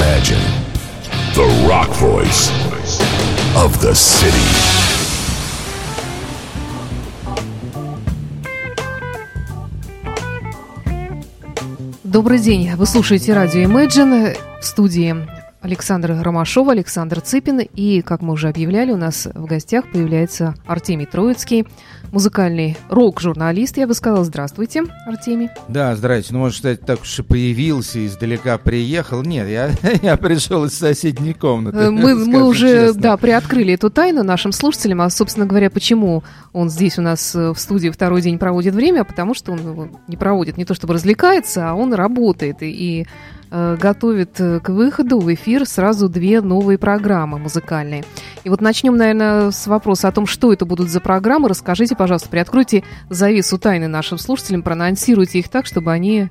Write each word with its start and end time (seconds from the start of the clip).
Imagine 0.00 0.40
the 1.34 1.46
rock 1.68 1.90
voice 2.00 2.50
of 3.54 3.78
the 3.82 3.92
city. 3.92 4.32
Добрый 12.02 12.38
день. 12.38 12.74
Вы 12.76 12.86
слушаете 12.86 13.34
радио 13.34 13.60
Imagine 13.64 14.38
в 14.62 14.64
студии 14.64 15.14
Александр 15.60 16.16
Ромашова, 16.22 16.72
Александр 16.72 17.20
Цыпин. 17.20 17.60
И, 17.60 18.00
как 18.00 18.22
мы 18.22 18.32
уже 18.32 18.48
объявляли, 18.48 18.92
у 18.92 18.96
нас 18.96 19.28
в 19.34 19.44
гостях 19.44 19.84
появляется 19.92 20.54
Артемий 20.66 21.04
Троицкий, 21.04 21.66
музыкальный 22.12 22.76
рок-журналист. 22.88 23.76
Я 23.76 23.86
бы 23.86 23.94
сказала, 23.94 24.24
здравствуйте, 24.24 24.84
Артемий. 25.06 25.50
Да, 25.68 25.94
здравствуйте. 25.96 26.34
Ну, 26.34 26.38
может, 26.40 26.58
сказать, 26.58 26.80
так 26.80 27.02
уж 27.02 27.18
и 27.18 27.22
появился, 27.22 28.04
издалека 28.06 28.58
приехал. 28.58 29.22
Нет, 29.22 29.48
я, 29.48 29.70
я 30.02 30.16
пришел 30.16 30.64
из 30.64 30.74
соседней 30.74 31.34
комнаты. 31.34 31.78
Э, 31.78 31.90
мы, 31.90 32.14
мы 32.14 32.44
уже, 32.44 32.86
честно. 32.86 33.00
да, 33.00 33.16
приоткрыли 33.16 33.74
эту 33.74 33.90
тайну 33.90 34.22
нашим 34.22 34.52
слушателям. 34.52 35.02
А, 35.02 35.10
собственно 35.10 35.46
говоря, 35.46 35.70
почему 35.70 36.24
он 36.52 36.70
здесь 36.70 36.98
у 36.98 37.02
нас 37.02 37.34
э, 37.34 37.52
в 37.52 37.58
студии 37.58 37.90
второй 37.90 38.22
день 38.22 38.38
проводит 38.38 38.74
время? 38.74 39.04
Потому 39.04 39.34
что 39.34 39.52
он 39.52 39.92
не 40.08 40.16
проводит 40.16 40.56
не 40.56 40.64
то 40.64 40.74
чтобы 40.74 40.94
развлекается, 40.94 41.70
а 41.70 41.74
он 41.74 41.94
работает. 41.94 42.62
И, 42.62 42.70
и 42.70 43.06
готовит 43.50 44.40
э, 44.40 44.60
к 44.60 44.68
выходу 44.68 45.18
в 45.18 45.32
эфир 45.34 45.66
сразу 45.66 46.08
две 46.08 46.40
новые 46.40 46.78
программы 46.78 47.38
музыкальные. 47.38 48.04
И 48.44 48.48
вот 48.48 48.60
начнем, 48.60 48.96
наверное, 48.96 49.50
с 49.50 49.66
вопроса 49.66 50.06
о 50.06 50.12
том, 50.12 50.26
что 50.26 50.52
это 50.52 50.64
будут 50.64 50.88
за 50.88 51.00
программы. 51.00 51.48
Расскажите, 51.48 51.96
пожалуйста, 51.96 52.28
приоткройте 52.28 52.84
завесу 53.08 53.58
тайны 53.58 53.88
нашим 53.88 54.18
слушателям, 54.18 54.62
проанонсируйте 54.62 55.40
их 55.40 55.48
так, 55.48 55.66
чтобы 55.66 55.90
они 55.90 56.30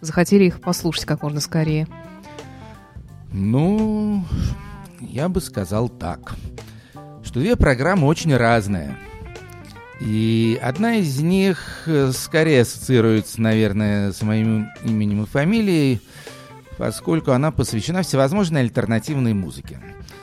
захотели 0.00 0.44
их 0.44 0.60
послушать 0.60 1.04
как 1.04 1.22
можно 1.22 1.40
скорее. 1.40 1.86
Ну, 3.30 4.24
я 5.00 5.28
бы 5.28 5.42
сказал 5.42 5.90
так, 5.90 6.34
что 7.22 7.40
две 7.40 7.56
программы 7.56 8.06
очень 8.06 8.34
разные. 8.34 8.96
И 10.00 10.58
одна 10.62 10.96
из 10.96 11.20
них 11.20 11.82
э, 11.86 12.10
скорее 12.12 12.62
ассоциируется, 12.62 13.40
наверное, 13.40 14.12
с 14.12 14.22
моим 14.22 14.68
именем 14.82 15.24
и 15.24 15.26
фамилией– 15.26 16.00
поскольку 16.78 17.32
она 17.32 17.50
посвящена 17.50 18.02
всевозможной 18.02 18.62
альтернативной 18.62 19.34
музыке. 19.34 19.80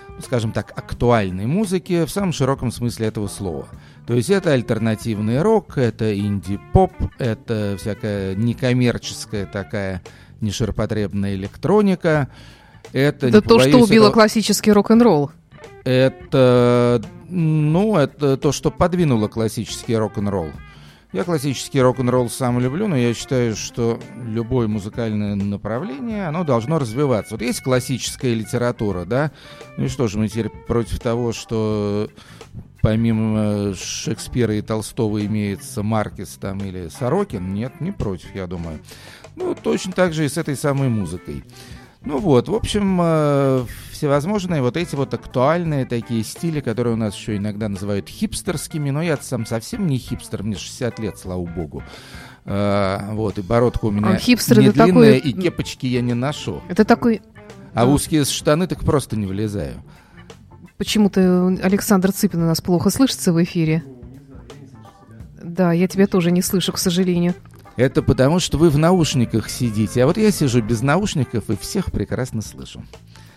Ну, 0.09 0.21
скажем 0.21 0.52
так, 0.52 0.71
актуальной 0.75 1.45
музыке 1.45 2.05
в 2.05 2.11
самом 2.11 2.33
широком 2.33 2.71
смысле 2.71 3.07
этого 3.07 3.27
слова. 3.27 3.67
То 4.05 4.13
есть 4.13 4.30
это 4.30 4.52
альтернативный 4.52 5.41
рок, 5.41 5.77
это 5.77 6.17
инди-поп, 6.17 6.91
это 7.17 7.77
всякая 7.79 8.35
некоммерческая 8.35 9.45
такая 9.45 10.02
неширопотребная 10.41 11.35
электроника. 11.35 12.27
Это, 12.94 13.27
это 13.27 13.41
то, 13.41 13.59
что 13.59 13.77
убило 13.77 14.05
этого... 14.05 14.13
классический 14.13 14.72
рок-н-ролл. 14.72 15.31
Это, 15.83 17.02
ну, 17.29 17.95
это 17.95 18.38
то, 18.38 18.52
что 18.52 18.69
подвинуло 18.69 19.27
классический 19.27 19.95
рок-н-ролл. 19.95 20.52
Я 21.13 21.25
классический 21.25 21.81
рок-н-ролл 21.81 22.29
сам 22.29 22.59
люблю, 22.59 22.87
но 22.87 22.95
я 22.95 23.13
считаю, 23.13 23.53
что 23.57 23.99
любое 24.15 24.69
музыкальное 24.69 25.35
направление, 25.35 26.27
оно 26.27 26.45
должно 26.45 26.79
развиваться. 26.79 27.33
Вот 27.33 27.41
есть 27.41 27.61
классическая 27.61 28.33
литература, 28.33 29.03
да? 29.03 29.31
Ну 29.75 29.85
и 29.85 29.87
что 29.89 30.07
же, 30.07 30.17
мы 30.17 30.29
теперь 30.29 30.47
против 30.49 30.99
того, 30.99 31.33
что 31.33 32.09
помимо 32.81 33.73
Шекспира 33.75 34.55
и 34.55 34.61
Толстого 34.61 35.25
имеется 35.25 35.83
Маркес 35.83 36.37
там 36.39 36.59
или 36.59 36.87
Сорокин? 36.87 37.53
Нет, 37.53 37.81
не 37.81 37.91
против, 37.91 38.33
я 38.33 38.47
думаю. 38.47 38.79
Ну, 39.35 39.53
точно 39.53 39.91
так 39.91 40.13
же 40.13 40.23
и 40.23 40.29
с 40.29 40.37
этой 40.37 40.55
самой 40.55 40.87
музыкой. 40.87 41.43
Ну 42.03 42.17
вот, 42.17 42.47
в 42.49 42.55
общем, 42.55 42.99
э, 43.02 43.66
всевозможные 43.91 44.61
вот 44.63 44.75
эти 44.75 44.95
вот 44.95 45.13
актуальные 45.13 45.85
такие 45.85 46.23
стили, 46.23 46.59
которые 46.59 46.95
у 46.95 46.97
нас 46.97 47.16
еще 47.16 47.38
иногда 47.38 47.69
называют 47.69 48.09
хипстерскими, 48.09 48.89
но 48.89 49.03
я 49.03 49.17
сам 49.17 49.45
совсем 49.45 49.85
не 49.85 50.00
хипстер, 50.00 50.41
мне 50.41 50.56
60 50.56 50.97
лет, 51.00 51.19
слава 51.19 51.45
богу. 51.45 51.84
Uh, 52.44 53.13
вот, 53.13 53.38
и 53.38 53.44
бородка 53.44 53.85
у 53.85 53.91
меня 53.91 54.07
а 54.07 54.17
хипстер 54.17 54.62
не 54.62 54.72
длинная, 54.72 55.19
такой... 55.19 55.19
и 55.19 55.31
кепочки 55.31 55.85
я 55.85 56.01
не 56.01 56.16
ношу. 56.16 56.63
Это 56.69 56.85
такой... 56.85 57.22
А 57.75 57.85
в 57.85 57.91
узкие 57.91 58.25
штаны 58.25 58.66
так 58.66 58.79
просто 58.79 59.16
не 59.16 59.28
влезаю. 59.28 59.83
Почему-то 60.78 61.56
Александр 61.62 62.12
Цыпин 62.12 62.41
у 62.41 62.47
нас 62.47 62.59
плохо 62.59 62.89
слышится 62.89 63.31
в 63.31 63.44
эфире. 63.44 63.83
Да, 65.39 65.72
я 65.72 65.88
тебя 65.88 66.07
тоже 66.07 66.31
не 66.31 66.41
слышу, 66.41 66.73
к 66.73 66.79
сожалению. 66.79 67.35
Это 67.75 68.01
потому, 68.01 68.39
что 68.39 68.57
вы 68.57 68.69
в 68.69 68.77
наушниках 68.77 69.49
сидите. 69.49 70.03
А 70.03 70.07
вот 70.07 70.17
я 70.17 70.31
сижу 70.31 70.61
без 70.61 70.81
наушников 70.81 71.49
и 71.49 71.57
всех 71.57 71.91
прекрасно 71.91 72.41
слышу. 72.41 72.83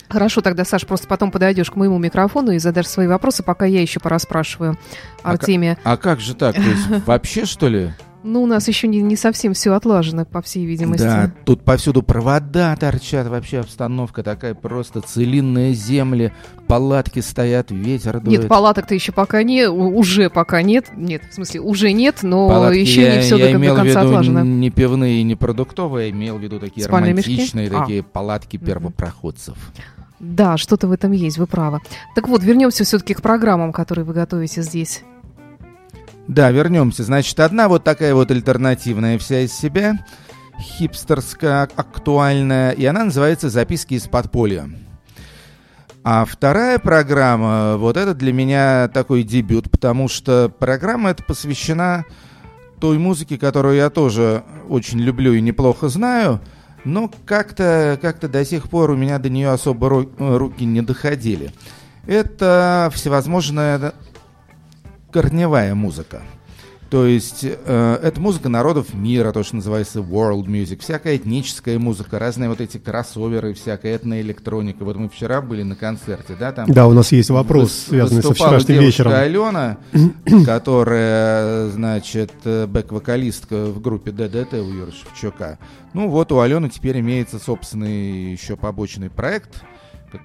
Хорошо, 0.09 0.43
тогда, 0.43 0.65
Саш, 0.65 0.87
просто 0.87 1.09
потом 1.09 1.31
подойдешь 1.31 1.71
к 1.71 1.77
моему 1.77 1.99
микрофону 1.99 2.53
и 2.53 2.59
задашь 2.59 2.87
свои 2.87 3.07
вопросы, 3.07 3.43
пока 3.43 3.65
я 3.65 3.81
еще 3.81 4.01
пораспрашиваю 4.01 4.79
Артемия. 5.23 5.79
А, 5.83 5.93
а 5.93 5.97
как 5.97 6.21
же 6.21 6.35
так? 6.35 6.55
То 6.55 6.63
есть 6.63 6.89
вообще, 7.07 7.47
что 7.47 7.69
ли? 7.69 7.93
Ну, 8.27 8.43
у 8.43 8.47
нас 8.47 8.67
еще 8.69 8.89
не, 8.89 9.03
не 9.03 9.17
совсем 9.17 9.53
все 9.53 9.75
отлажено, 9.75 10.25
по 10.25 10.41
всей 10.41 10.65
видимости. 10.65 11.05
Да, 11.05 11.31
тут 11.45 11.63
повсюду 11.63 12.03
провода 12.03 12.75
торчат, 12.75 13.27
вообще 13.27 13.61
обстановка 13.61 14.23
такая 14.23 14.55
просто 14.55 15.03
целинные 15.03 15.75
земли, 15.75 16.33
палатки 16.67 17.21
стоят, 17.21 17.71
ветер 17.71 18.21
дует. 18.21 18.41
Нет, 18.41 18.49
палаток-то 18.49 18.95
еще 18.95 19.13
пока 19.13 19.43
не, 19.43 19.69
уже 19.69 20.31
пока 20.31 20.63
нет, 20.63 20.87
нет, 20.97 21.23
в 21.31 21.35
смысле, 21.35 21.61
уже 21.61 21.93
нет, 21.93 22.23
но 22.23 22.49
палатки 22.49 22.79
еще 22.79 23.03
я, 23.03 23.17
не 23.17 23.21
все 23.21 23.37
я 23.37 23.45
до, 23.45 23.53
имел 23.53 23.77
до 23.77 23.83
конца 23.83 24.01
в 24.01 24.05
виду 24.05 24.15
отлажено. 24.15 24.41
не 24.43 24.71
пивные, 24.71 25.23
не 25.23 25.35
продуктовые, 25.35 26.09
я 26.09 26.15
имел 26.15 26.39
в 26.39 26.43
виду 26.43 26.59
такие 26.59 26.87
Спальные 26.87 27.11
романтичные, 27.11 27.67
мешки? 27.67 27.79
такие 27.79 28.01
а. 28.01 28.05
палатки 28.05 28.57
первопроходцев. 28.57 29.59
Да, 30.19 30.57
что-то 30.57 30.89
в 30.89 30.93
этом 30.93 31.13
есть, 31.13 31.37
вы 31.37 31.47
правы. 31.47 31.81
Так 32.15 32.29
вот, 32.29 32.43
вернемся 32.43 32.85
все-таки 32.85 33.13
к 33.13 33.21
программам, 33.21 33.71
которые 33.71 34.07
вы 34.07 34.15
готовите 34.15 34.63
здесь. 34.63 35.03
Да, 36.29 36.51
вернемся. 36.51 37.05
Значит, 37.05 37.39
одна 37.41 37.69
вот 37.69 37.85
такая 37.85 38.15
вот 38.15 38.31
альтернативная 38.31 39.19
вся 39.19 39.41
из 39.41 39.53
себя, 39.53 40.05
хипстерская, 40.59 41.69
актуальная, 41.77 42.71
и 42.71 42.85
она 42.85 43.05
называется 43.05 43.51
«Записки 43.51 43.95
из 43.95 44.05
подполья». 44.05 44.69
А 46.07 46.25
вторая 46.27 46.79
программа, 46.79 47.77
вот 47.79 47.97
это 47.97 48.15
для 48.15 48.33
меня 48.33 48.89
такой 48.89 49.23
дебют, 49.23 49.71
потому 49.71 50.09
что 50.09 50.51
программа 50.51 51.11
эта 51.11 51.23
посвящена 51.23 52.05
той 52.79 52.99
музыке, 52.99 53.39
которую 53.39 53.77
я 53.77 53.89
тоже 53.89 54.45
очень 54.69 55.01
люблю 55.01 55.33
и 55.33 55.41
неплохо 55.41 55.89
знаю, 55.89 56.41
но 56.85 57.11
как-то 57.25 57.99
как 58.03 58.21
до 58.31 58.45
сих 58.45 58.69
пор 58.69 58.91
у 58.91 58.97
меня 58.97 59.19
до 59.19 59.31
нее 59.31 59.49
особо 59.49 60.07
руки 60.19 60.65
не 60.67 60.83
доходили. 60.83 61.53
Это 62.07 62.91
всевозможная 62.93 63.95
корневая 65.15 65.77
музыка. 65.77 66.23
То 66.91 67.07
есть 67.07 67.45
э, 67.45 67.99
это 68.03 68.21
музыка 68.21 68.49
народов 68.49 68.95
мира, 68.95 69.31
то, 69.31 69.45
что 69.45 69.55
называется 69.57 70.01
world 70.01 70.47
music, 70.47 70.81
всякая 70.81 71.17
этническая 71.17 71.79
музыка, 71.79 72.19
разные 72.19 72.49
вот 72.49 72.61
эти 72.61 72.79
кроссоверы, 72.79 73.55
всякая 73.55 73.95
этноэлектроника. 73.95 74.85
Вот 74.85 74.97
мы 74.97 75.09
вчера 75.09 75.41
были 75.41 75.63
на 75.63 75.77
концерте, 75.77 76.37
да, 76.39 76.51
там... 76.51 76.69
Да, 76.69 76.89
у 76.89 76.93
нас 76.93 77.13
есть 77.13 77.31
вопрос, 77.31 77.73
связанный 77.89 78.23
со 78.25 78.35
вчерашним 78.35 78.81
вечером. 78.81 79.13
Алена, 79.13 79.79
которая, 80.45 81.69
значит, 81.69 82.33
бэк-вокалистка 82.45 83.67
в 83.67 83.81
группе 83.81 84.11
ДДТ 84.11 84.55
у 84.55 84.73
Юры 84.73 84.91
Шевчука. 84.91 85.61
Ну 85.93 86.09
вот 86.09 86.33
у 86.33 86.41
Алены 86.41 86.71
теперь 86.71 86.99
имеется 86.99 87.39
собственный 87.39 88.33
еще 88.33 88.57
побочный 88.57 89.11
проект– 89.11 89.63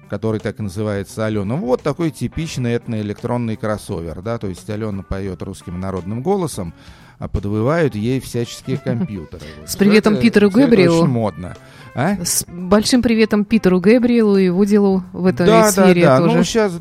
который 0.08 0.40
так 0.40 0.58
и 0.60 0.62
называется 0.62 1.26
Алена. 1.26 1.56
Вот 1.56 1.82
такой 1.82 2.10
типичный 2.10 2.76
этноэлектронный 2.76 3.56
кроссовер, 3.56 4.22
да, 4.22 4.38
то 4.38 4.46
есть 4.46 4.68
Алена 4.70 5.02
поет 5.02 5.42
русским 5.42 5.80
народным 5.80 6.22
голосом, 6.22 6.74
а 7.18 7.28
подвывают 7.28 7.94
ей 7.94 8.20
всяческие 8.20 8.78
компьютеры. 8.84 9.44
С 9.66 9.76
приветом 9.76 10.14
это, 10.14 10.22
Питеру 10.22 10.50
Гэбриэлу. 10.50 11.02
очень 11.02 11.12
модно. 11.12 11.56
А? 11.94 12.16
С 12.24 12.44
большим 12.46 13.02
приветом 13.02 13.44
Питеру 13.44 13.80
Гэбриэлу 13.80 14.36
и 14.38 14.48
Вудилу 14.48 15.02
в 15.12 15.26
этой 15.26 15.46
да, 15.46 15.70
сфере 15.70 16.02
да, 16.02 16.18
да. 16.18 16.24
тоже. 16.24 16.36
Ну, 16.38 16.44
сейчас 16.44 16.72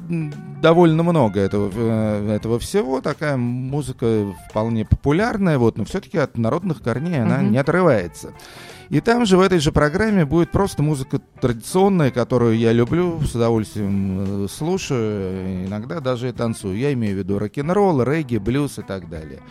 довольно 0.61 1.03
много 1.03 1.39
этого, 1.39 1.71
э, 1.73 2.35
этого 2.35 2.59
всего. 2.59 3.01
Такая 3.01 3.37
музыка 3.37 4.33
вполне 4.49 4.85
популярная, 4.85 5.57
вот, 5.57 5.77
но 5.77 5.85
все-таки 5.85 6.17
от 6.17 6.37
народных 6.37 6.81
корней 6.81 7.21
она 7.21 7.39
uh-huh. 7.39 7.49
не 7.49 7.57
отрывается. 7.57 8.33
И 8.89 9.01
там 9.01 9.25
же 9.25 9.37
в 9.37 9.41
этой 9.41 9.59
же 9.59 9.71
программе 9.71 10.25
будет 10.25 10.51
просто 10.51 10.81
музыка 10.81 11.19
традиционная, 11.39 12.09
которую 12.09 12.57
я 12.57 12.71
люблю, 12.73 13.21
с 13.21 13.35
удовольствием 13.35 14.45
э, 14.45 14.47
слушаю, 14.49 15.67
иногда 15.67 15.99
даже 15.99 16.29
и 16.29 16.31
танцую. 16.31 16.75
Я 16.75 16.91
имею 16.93 17.15
в 17.15 17.19
виду 17.19 17.37
рок-н-ролл, 17.37 18.01
регги, 18.01 18.37
блюз 18.37 18.79
и 18.79 18.81
так 18.81 19.07
далее. 19.07 19.41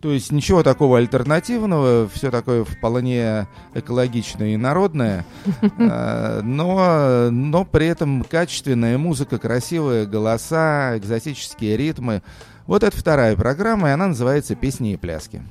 То 0.00 0.10
есть 0.10 0.32
ничего 0.32 0.62
такого 0.64 0.98
альтернативного, 0.98 2.08
все 2.08 2.32
такое 2.32 2.64
вполне 2.64 3.46
экологичное 3.74 4.54
и 4.54 4.56
народное, 4.56 5.24
э, 5.60 6.40
но, 6.42 7.28
но 7.30 7.64
при 7.64 7.86
этом 7.86 8.24
качественная 8.24 8.98
музыка, 8.98 9.38
красивые 9.38 10.06
голоса, 10.06 10.98
экзотические 10.98 11.76
ритмы. 11.76 12.22
Вот 12.66 12.82
это 12.82 12.96
вторая 12.96 13.36
программа, 13.36 13.90
и 13.90 13.92
она 13.92 14.08
называется 14.08 14.56
«Песни 14.56 14.94
и 14.94 14.96
пляски». 14.96 15.42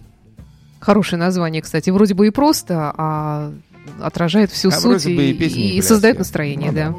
Хорошее 0.80 1.20
название, 1.20 1.62
кстати. 1.62 1.90
Вроде 1.90 2.14
бы 2.14 2.28
и 2.28 2.30
просто, 2.30 2.94
а 2.96 3.52
отражает 4.02 4.52
всю 4.52 4.70
а 4.70 4.72
суть 4.72 5.06
и, 5.06 5.32
и, 5.32 5.78
и 5.78 5.82
создает 5.82 6.20
настроение, 6.20 6.72
ну, 6.72 6.76
да. 6.76 6.96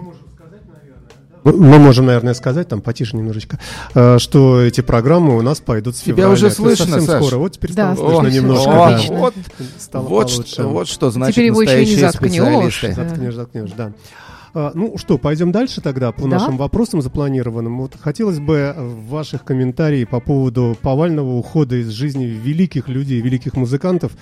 Мы 1.43 1.79
можем, 1.79 2.07
наверное, 2.07 2.35
сказать, 2.35 2.69
там 2.69 2.83
потише 2.83 3.17
немножечко, 3.17 3.59
э, 3.95 4.19
что 4.19 4.61
эти 4.61 4.83
программы 4.83 5.39
у 5.39 5.43
нас 5.43 5.61
пойдут 5.61 5.97
с 5.97 6.01
февраля. 6.01 6.25
Тебя 6.25 6.33
уже 6.33 6.51
слышно, 6.51 6.85
совсем 6.85 7.03
Саш. 7.03 7.25
скоро. 7.25 7.39
Вот 7.39 7.53
теперь 7.53 7.73
да, 7.73 7.95
стало 7.95 8.21
слышно 8.21 8.37
немножко. 8.37 8.71
О, 8.71 8.91
да. 8.91 9.01
Вот, 9.09 9.35
стало 9.79 10.07
вот, 10.07 10.31
что, 10.31 10.69
вот 10.69 10.89
что 10.89 11.11
значит 11.11 11.35
теперь 11.35 11.47
его 11.47 11.63
еще 11.63 11.87
не 11.87 11.97
заткнешь. 11.97 12.95
Заткнешь, 12.95 13.35
заткнешь, 13.35 13.71
да. 13.77 13.93
А, 14.53 14.73
ну 14.75 14.97
что, 14.99 15.19
пойдем 15.19 15.53
дальше 15.53 15.81
тогда 15.81 16.13
по 16.13 16.23
да? 16.23 16.29
нашим 16.39 16.57
вопросам 16.57 17.03
запланированным. 17.03 17.81
Вот 17.81 17.97
хотелось 18.01 18.41
бы 18.41 18.75
ваших 18.77 19.45
комментариев 19.45 20.09
по 20.09 20.21
поводу 20.21 20.77
повального 20.81 21.37
ухода 21.37 21.77
из 21.77 21.89
жизни 21.91 22.25
великих 22.25 22.89
людей, 22.89 23.21
великих 23.21 23.55
музыкантов. 23.55 24.13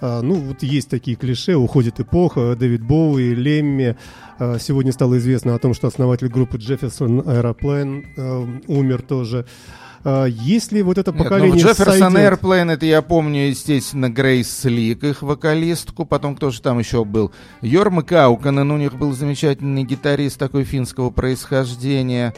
А, 0.00 0.20
ну, 0.22 0.34
вот 0.34 0.62
есть 0.62 0.88
такие 0.88 1.16
клише, 1.16 1.54
уходит 1.54 2.00
эпоха, 2.00 2.54
Дэвид 2.56 2.82
Боуи, 2.82 3.34
Лемми. 3.34 3.96
А, 4.38 4.58
сегодня 4.58 4.92
стало 4.92 5.18
известно 5.18 5.54
о 5.54 5.58
том, 5.58 5.74
что 5.74 5.86
основатель 5.86 6.28
группы 6.28 6.58
Jefferson 6.58 7.24
Aeroplane 7.24 8.64
умер 8.66 9.02
тоже. 9.02 9.46
А, 10.04 10.26
если 10.26 10.82
вот 10.82 10.98
это 10.98 11.12
поколение 11.12 11.52
Нет, 11.52 11.62
ну, 11.64 11.68
Джефферсон 11.70 12.12
сойдет... 12.12 12.40
Airplane, 12.40 12.72
это 12.72 12.86
я 12.86 13.02
помню, 13.02 13.48
естественно, 13.48 14.08
Грейс 14.08 14.64
Лик, 14.64 15.04
их 15.04 15.22
вокалистку, 15.22 16.04
потом 16.04 16.36
кто 16.36 16.50
же 16.50 16.62
там 16.62 16.78
еще 16.78 17.04
был? 17.04 17.32
Йорма 17.62 18.02
Кауканен, 18.02 18.70
у 18.70 18.76
них 18.76 18.94
был 18.96 19.12
замечательный 19.12 19.84
гитарист 19.84 20.38
такой 20.38 20.64
финского 20.64 21.10
происхождения. 21.10 22.34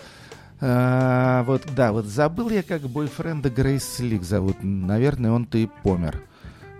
А, 0.61 1.43
вот, 1.45 1.63
да, 1.75 1.93
вот 1.93 2.07
забыл 2.07 2.51
я, 2.51 2.63
как 2.63 2.83
бойфренда 2.83 3.51
Грейс 3.51 3.99
Лик 4.01 4.23
зовут. 4.23 4.57
Наверное, 4.63 5.33
он-то 5.33 5.59
и 5.59 5.69
помер. 5.83 6.21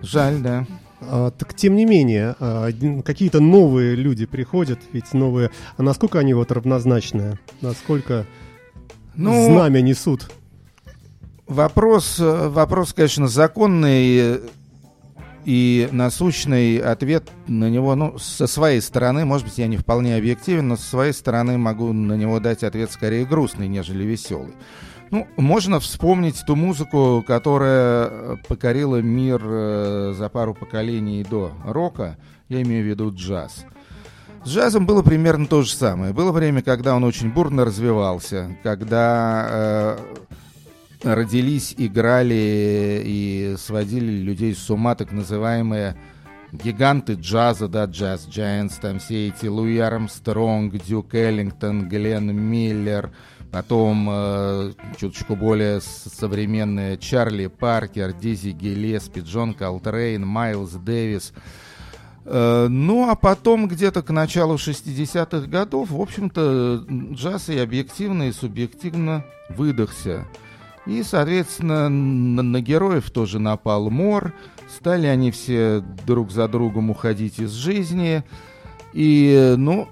Жаль, 0.01 0.39
да. 0.39 0.65
А, 1.01 1.31
так 1.31 1.55
тем 1.55 1.75
не 1.75 1.85
менее, 1.85 2.35
а, 2.39 2.69
какие-то 3.03 3.39
новые 3.39 3.95
люди 3.95 4.25
приходят, 4.25 4.79
ведь 4.93 5.13
новые. 5.13 5.49
А 5.77 5.83
насколько 5.83 6.19
они 6.19 6.33
вот 6.33 6.51
равнозначные? 6.51 7.39
Насколько 7.61 8.25
ну, 9.15 9.45
знамя 9.45 9.81
несут? 9.81 10.29
Вопрос, 11.51 12.15
вопрос, 12.17 12.93
конечно, 12.93 13.27
законный 13.27 14.39
и 15.43 15.89
насущный 15.91 16.77
ответ 16.77 17.29
на 17.45 17.69
него, 17.69 17.93
ну, 17.95 18.17
со 18.19 18.47
своей 18.47 18.79
стороны, 18.79 19.25
может 19.25 19.47
быть, 19.47 19.57
я 19.57 19.67
не 19.67 19.75
вполне 19.75 20.15
объективен, 20.15 20.69
но 20.69 20.77
со 20.77 20.85
своей 20.87 21.11
стороны 21.11 21.57
могу 21.57 21.91
на 21.91 22.13
него 22.13 22.39
дать 22.39 22.63
ответ 22.63 22.89
скорее 22.89 23.25
грустный, 23.25 23.67
нежели 23.67 24.05
веселый. 24.05 24.53
Ну, 25.09 25.27
можно 25.35 25.81
вспомнить 25.81 26.41
ту 26.47 26.55
музыку, 26.55 27.21
которая 27.27 28.37
покорила 28.47 29.01
мир 29.01 29.41
э, 29.43 30.13
за 30.17 30.29
пару 30.29 30.53
поколений 30.53 31.25
до 31.29 31.51
рока, 31.65 32.15
я 32.47 32.61
имею 32.61 32.85
в 32.85 32.87
виду 32.87 33.13
джаз. 33.13 33.65
С 34.45 34.47
джазом 34.47 34.85
было 34.85 35.01
примерно 35.01 35.47
то 35.47 35.63
же 35.63 35.73
самое. 35.73 36.13
Было 36.13 36.31
время, 36.31 36.61
когда 36.61 36.95
он 36.95 37.03
очень 37.03 37.29
бурно 37.29 37.65
развивался, 37.65 38.57
когда 38.63 39.47
э, 39.49 39.97
родились, 41.03 41.73
играли 41.77 43.01
и 43.05 43.55
сводили 43.57 44.11
людей 44.11 44.55
с 44.55 44.69
ума 44.69 44.95
так 44.95 45.11
называемые 45.11 45.95
гиганты 46.51 47.13
джаза, 47.13 47.67
да, 47.67 47.85
джаз 47.85 48.27
Giants, 48.27 48.73
там 48.81 48.99
все 48.99 49.29
эти 49.29 49.45
Луи 49.47 49.77
Армстронг, 49.77 50.73
Дюк 50.83 51.13
Эллингтон, 51.15 51.87
Глен 51.87 52.35
Миллер, 52.35 53.11
потом 53.51 54.07
э, 54.09 54.73
чуточку 54.97 55.35
более 55.35 55.81
современные 55.81 56.97
Чарли 56.97 57.47
Паркер, 57.47 58.13
Дизи 58.13 58.49
Гелеспи, 58.49 59.21
Джон 59.21 59.53
Колтрейн, 59.53 60.25
Майлз 60.25 60.71
Дэвис. 60.71 61.33
Э, 62.25 62.67
ну, 62.69 63.09
а 63.09 63.15
потом 63.15 63.67
где-то 63.67 64.01
к 64.03 64.09
началу 64.11 64.55
60-х 64.55 65.47
годов, 65.47 65.91
в 65.91 66.01
общем-то, 66.01 66.85
джаз 67.13 67.49
и 67.49 67.57
объективно, 67.57 68.23
и 68.23 68.31
субъективно 68.31 69.25
выдохся. 69.49 70.27
И, 70.85 71.03
соответственно, 71.03 71.89
на, 71.89 72.41
на 72.41 72.61
героев 72.61 73.11
тоже 73.11 73.39
напал 73.39 73.89
мор. 73.89 74.33
Стали 74.69 75.07
они 75.07 75.31
все 75.31 75.83
друг 76.05 76.31
за 76.31 76.47
другом 76.47 76.89
уходить 76.89 77.39
из 77.39 77.51
жизни. 77.51 78.23
И, 78.93 79.55
ну, 79.57 79.87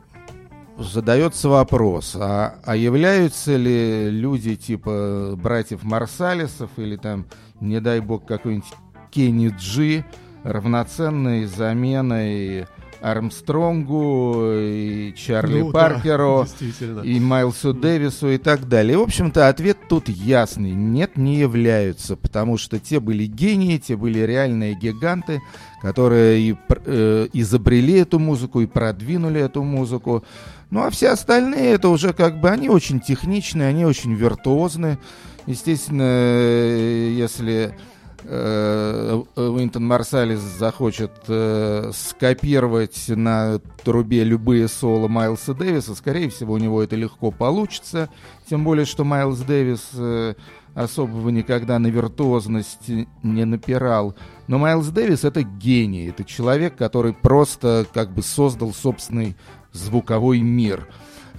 задается 0.78 1.50
вопрос, 1.50 2.16
а, 2.20 2.56
а 2.64 2.76
являются 2.76 3.56
ли 3.56 4.10
люди 4.10 4.56
типа 4.56 5.34
братьев 5.36 5.84
Марсалисов 5.84 6.70
или 6.78 6.96
там, 6.96 7.26
не 7.60 7.80
дай 7.82 8.00
бог, 8.00 8.26
какой-нибудь 8.26 8.72
Кенни 9.12 9.54
Джи 9.58 10.06
равноценной 10.44 11.46
заменой 11.46 12.68
Армстронгу, 13.02 14.44
и 14.54 15.14
Чарли 15.16 15.62
ну, 15.62 15.72
Паркеру, 15.72 16.46
да, 16.82 17.04
и 17.04 17.20
Майлсу 17.20 17.74
Дэвису 17.74 18.32
и 18.32 18.38
так 18.38 18.68
далее. 18.68 18.98
В 18.98 19.02
общем-то, 19.02 19.48
ответ 19.48 19.78
тут 19.88 20.10
ясный. 20.10 20.72
Нет, 20.72 21.18
не 21.18 21.38
являются, 21.38 22.16
потому 22.16 22.58
что 22.58 22.80
те 22.80 23.00
были 23.00 23.26
гении, 23.26 23.78
те 23.78 23.96
были 23.96 24.20
реальные 24.20 24.76
гиганты, 24.76 25.42
которые 25.82 26.42
и, 26.42 26.56
э, 26.86 27.28
изобрели 27.34 28.00
эту 28.00 28.20
музыку 28.20 28.62
и 28.62 28.66
продвинули 28.66 29.42
эту 29.42 29.64
музыку. 29.64 30.24
Ну, 30.70 30.84
а 30.84 30.90
все 30.90 31.10
остальные, 31.10 31.74
это 31.74 31.90
уже 31.90 32.14
как 32.14 32.40
бы, 32.40 32.50
они 32.50 32.70
очень 32.70 33.00
техничные, 33.00 33.70
они 33.70 33.86
очень 33.86 34.14
виртуозны. 34.14 35.00
Естественно, 35.48 36.04
э, 36.06 37.14
если 37.18 37.76
Уинтон 38.24 39.86
Марсалис 39.86 40.40
захочет 40.40 41.12
э, 41.28 41.92
скопировать 41.94 43.06
на 43.08 43.60
трубе 43.84 44.24
любые 44.24 44.68
соло 44.68 45.08
Майлса 45.08 45.54
Дэвиса, 45.54 45.96
скорее 45.96 46.30
всего, 46.30 46.54
у 46.54 46.58
него 46.58 46.84
это 46.84 46.96
легко 46.96 47.32
получится. 47.32 48.10
Тем 48.50 48.64
более, 48.64 48.86
что 48.86 49.04
Майлз 49.04 49.40
Дэвис 49.40 49.90
э, 49.94 50.34
особого 50.76 51.30
никогда 51.30 51.80
на 51.80 51.88
виртуозность 51.88 52.90
не 53.24 53.46
напирал. 53.46 54.16
Но 54.48 54.58
Майлз 54.58 54.88
Дэвис 54.88 55.24
это 55.24 55.44
гений, 55.44 56.08
это 56.08 56.24
человек, 56.24 56.76
который 56.76 57.14
просто 57.14 57.86
как 57.94 58.14
бы 58.14 58.22
создал 58.22 58.74
собственный 58.74 59.36
звуковой 59.72 60.42
мир. 60.42 60.88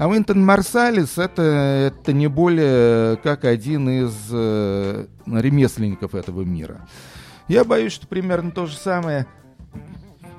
А 0.01 0.09
Уинтон 0.09 0.43
Марсалис 0.43 1.19
это, 1.19 1.43
это 1.93 2.15
не 2.15 2.27
более 2.27 3.19
как 3.19 3.45
один 3.45 3.87
из 3.91 4.15
э, 4.33 5.07
ремесленников 5.27 6.15
этого 6.15 6.41
мира. 6.41 6.89
Я 7.49 7.65
боюсь, 7.65 7.93
что 7.93 8.07
примерно 8.07 8.51
то 8.51 8.65
же 8.65 8.77
самое 8.77 9.27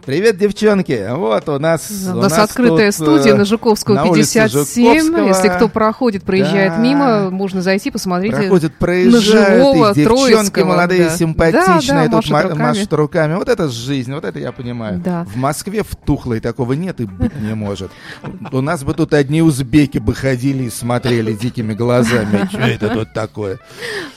Привет, 0.06 0.38
девчонки! 0.38 1.08
Вот 1.12 1.48
у 1.48 1.60
нас... 1.60 1.92
У, 2.08 2.18
у 2.18 2.22
нас, 2.22 2.36
открытая 2.36 2.92
тут, 2.92 2.96
студия 2.96 3.36
на 3.36 3.46
Жуковского 3.46 3.96
на 3.96 4.04
57. 4.14 4.50
Жуковского. 4.50 5.28
Если 5.28 5.48
кто 5.50 5.70
проходит, 5.70 6.24
проезжает 6.24 6.74
да. 6.74 6.78
мимо, 6.78 7.30
можно 7.30 7.62
зайти, 7.62 7.92
посмотреть 7.92 8.32
Проходит, 8.32 8.76
проезжают, 8.76 9.24
на 9.24 9.56
живого, 9.56 9.94
девчонки 9.94 10.60
молодые, 10.62 11.06
да. 11.06 11.10
симпатичные, 11.16 12.08
да, 12.08 12.08
да, 12.08 12.22
тут 12.22 12.30
машут 12.32 12.52
руками. 12.52 12.68
машут 12.68 12.94
руками. 12.94 13.36
Вот 13.36 13.48
это 13.48 13.70
жизнь, 13.70 14.12
вот 14.12 14.26
это 14.26 14.40
я 14.40 14.52
понимаю. 14.52 15.00
Да. 15.00 15.24
В 15.26 15.36
Москве 15.36 15.84
в 15.84 15.96
Тухлой 15.96 16.40
такого 16.40 16.74
нет 16.74 17.00
и 17.00 17.06
быть 17.06 17.40
не 17.40 17.54
может. 17.54 17.92
У 18.52 18.62
нас 18.62 18.84
бы 18.84 18.96
тут 18.96 19.14
одни 19.14 19.44
узбеки 19.44 20.00
бы 20.00 20.16
ходили 20.16 20.64
и 20.64 20.70
смотрели 20.72 21.34
дикими 21.34 21.74
глазами. 21.74 22.50
Что 22.50 22.60
это 22.60 22.90
тут 22.90 23.14
такое? 23.14 23.60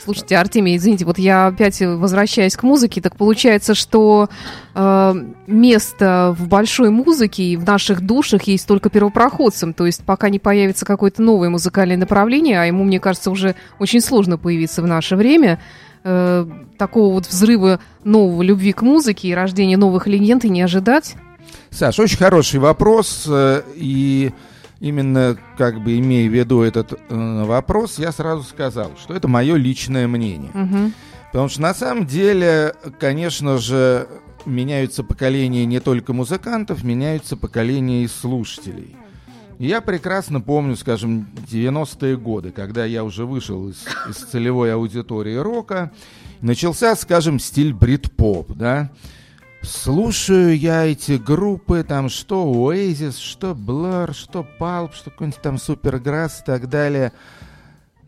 Слушайте, 0.03 0.39
Артемий, 0.39 0.79
извините, 0.79 1.05
вот 1.05 1.19
я 1.19 1.49
опять 1.49 1.79
возвращаюсь 1.81 2.57
к 2.57 2.63
музыке, 2.63 3.03
так 3.03 3.17
получается, 3.17 3.75
что 3.75 4.31
э, 4.75 5.15
место 5.47 6.35
в 6.39 6.49
большой 6.49 6.91
музыке 6.91 7.43
и 7.43 7.57
в 7.57 7.65
наших 7.65 8.01
душах 8.01 8.43
есть 8.45 8.67
только 8.67 8.91
первопроходцам. 8.91 9.73
То 9.73 9.87
есть 9.87 10.05
пока 10.05 10.29
не 10.29 10.39
появится 10.39 10.85
какое-то 10.85 11.23
новое 11.23 11.51
музыкальное 11.51 11.97
направление, 11.97 12.61
а 12.61 12.65
ему, 12.65 12.85
мне 12.85 13.01
кажется, 13.01 13.31
уже 13.31 13.55
очень 13.79 14.01
сложно 14.01 14.39
появиться 14.39 14.83
в 14.83 14.87
наше 14.87 15.17
время, 15.17 15.61
э, 16.05 16.47
такого 16.79 17.15
вот 17.15 17.27
взрыва 17.27 17.81
нового 18.05 18.43
любви 18.43 18.73
к 18.73 18.83
музыке 18.83 19.29
и 19.29 19.35
рождения 19.35 19.77
новых 19.77 20.07
легенд 20.07 20.45
и 20.45 20.49
не 20.49 20.63
ожидать? 20.63 21.17
Саш, 21.71 21.99
очень 21.99 22.19
хороший 22.19 22.61
вопрос. 22.61 23.25
Э, 23.29 23.63
и 23.75 24.33
именно 24.81 25.37
как 25.57 25.83
бы 25.83 25.99
имея 25.99 26.29
в 26.29 26.33
виду 26.33 26.63
этот 26.63 26.93
э, 26.93 27.45
вопрос, 27.45 27.99
я 27.99 28.13
сразу 28.13 28.43
сказал, 28.43 28.93
что 29.03 29.15
это 29.15 29.29
мое 29.29 29.57
личное 29.57 30.07
мнение. 30.07 30.51
Угу. 30.53 30.93
Потому 31.33 31.49
что 31.49 31.63
на 31.63 31.75
самом 31.75 32.07
деле, 32.07 32.75
конечно 33.01 33.59
же, 33.59 34.07
меняются 34.47 35.03
поколения 35.03 35.67
не 35.67 35.81
только 35.81 36.13
музыкантов, 36.13 36.85
меняются 36.85 37.37
поколения 37.37 38.05
и 38.05 38.09
слушателей. 38.09 38.97
я 39.59 39.81
прекрасно 39.81 40.41
помню, 40.41 40.77
скажем, 40.77 41.29
90-е 41.51 42.17
годы, 42.17 42.51
когда 42.51 42.85
я 42.85 43.05
уже 43.05 43.25
вышел 43.25 43.69
из, 43.69 43.85
из 44.09 44.17
целевой 44.17 44.75
аудитории 44.75 45.37
рока, 45.37 45.93
начался, 46.41 46.95
скажем, 46.97 47.39
стиль 47.39 47.73
брит-поп, 47.73 48.53
да. 48.53 48.91
Слушаю 49.63 50.57
я 50.59 50.85
эти 50.85 51.13
группы, 51.13 51.85
там, 51.89 52.11
что 52.11 52.45
Oasis, 52.45 53.19
что 53.19 53.53
Blur, 53.53 54.13
что 54.13 54.47
Pulp, 54.61 54.95
что 54.95 55.11
какой-нибудь 55.11 55.41
там 55.41 55.59
Суперграсс 55.59 56.43
и 56.43 56.45
так 56.45 56.69
далее. 56.69 57.13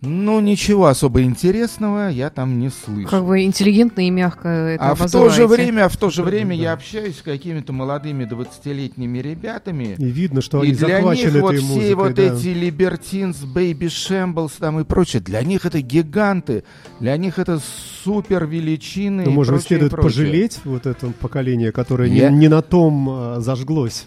Ну, 0.02 0.40
ничего 0.40 0.86
особо 0.86 1.22
интересного 1.22 2.08
я 2.08 2.30
там 2.30 2.58
не 2.58 2.70
слышу. 2.70 3.08
Как 3.08 3.24
бы 3.24 3.42
интеллигентно 3.42 4.06
и 4.06 4.10
мягко 4.10 4.48
это 4.48 4.90
А 4.90 4.94
в 4.94 5.10
то 5.10 5.28
же 5.30 5.46
время, 5.46 5.88
в 5.88 5.96
то 5.96 6.10
же 6.10 6.22
время 6.22 6.54
я 6.54 6.72
общаюсь 6.72 7.18
с 7.18 7.22
какими-то 7.22 7.72
молодыми 7.72 8.24
20-летними 8.24 9.18
ребятами. 9.18 9.96
И 9.98 10.04
видно, 10.04 10.42
что 10.42 10.62
и 10.62 10.68
они 10.68 10.76
для 10.76 10.88
захвачены 10.88 11.32
них 11.32 11.42
вот 11.42 11.54
этой 11.54 11.58
все 11.58 11.66
музыкой, 11.66 11.94
вот 11.94 12.14
да. 12.14 12.22
эти 12.22 12.46
Libertines, 12.48 13.36
Baby 13.54 13.86
Shambles 13.86 14.52
там 14.58 14.80
и 14.80 14.84
прочее, 14.84 15.22
для 15.22 15.42
них 15.42 15.64
это 15.64 15.80
гиганты, 15.80 16.64
для 17.00 17.16
них 17.16 17.38
это 17.38 17.60
супер 18.04 18.46
величины. 18.46 19.22
И 19.22 19.28
может 19.28 19.54
прочее, 19.54 19.64
и 19.64 19.68
следует 19.80 19.92
пожалеть 19.92 20.60
вот 20.64 20.86
это 20.86 21.06
поколение, 21.20 21.72
которое 21.72 22.08
Я- 22.08 22.30
не, 22.30 22.36
не 22.38 22.48
на 22.48 22.60
том 22.62 23.08
а, 23.10 23.40
зажглось. 23.40 24.06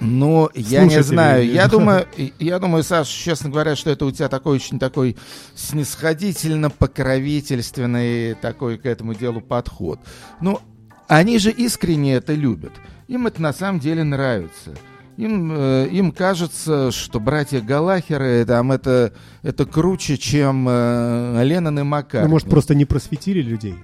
Ну, 0.00 0.48
я 0.54 0.84
не 0.84 1.02
знаю. 1.02 1.50
я 1.50 1.68
думаю, 1.68 2.06
я 2.38 2.58
думаю, 2.58 2.82
Саш, 2.82 3.08
честно 3.08 3.50
говоря, 3.50 3.76
что 3.76 3.90
это 3.90 4.06
у 4.06 4.10
тебя 4.10 4.28
такой 4.28 4.56
очень 4.56 4.78
такой 4.78 5.16
снисходительно 5.54 6.70
покровительственный 6.70 8.34
такой 8.34 8.78
к 8.78 8.86
этому 8.86 9.14
делу 9.14 9.40
подход. 9.40 10.00
Ну, 10.40 10.60
они 11.06 11.38
же 11.38 11.50
искренне 11.50 12.14
это 12.14 12.32
любят. 12.34 12.72
Им 13.08 13.26
это 13.26 13.42
на 13.42 13.52
самом 13.52 13.80
деле 13.80 14.02
нравится. 14.04 14.74
Им, 15.16 15.52
э, 15.52 15.88
им 15.88 16.12
кажется, 16.12 16.90
что 16.92 17.20
братья 17.20 17.60
Галахеры 17.60 18.44
там 18.46 18.72
это, 18.72 19.12
это 19.42 19.66
круче, 19.66 20.16
чем 20.16 20.66
э, 20.66 21.42
Леннон 21.44 21.80
и 21.80 21.82
Маккартни. 21.82 22.26
Ну, 22.26 22.30
может, 22.30 22.48
просто 22.48 22.74
не 22.74 22.86
просветили 22.86 23.42
людей. 23.42 23.74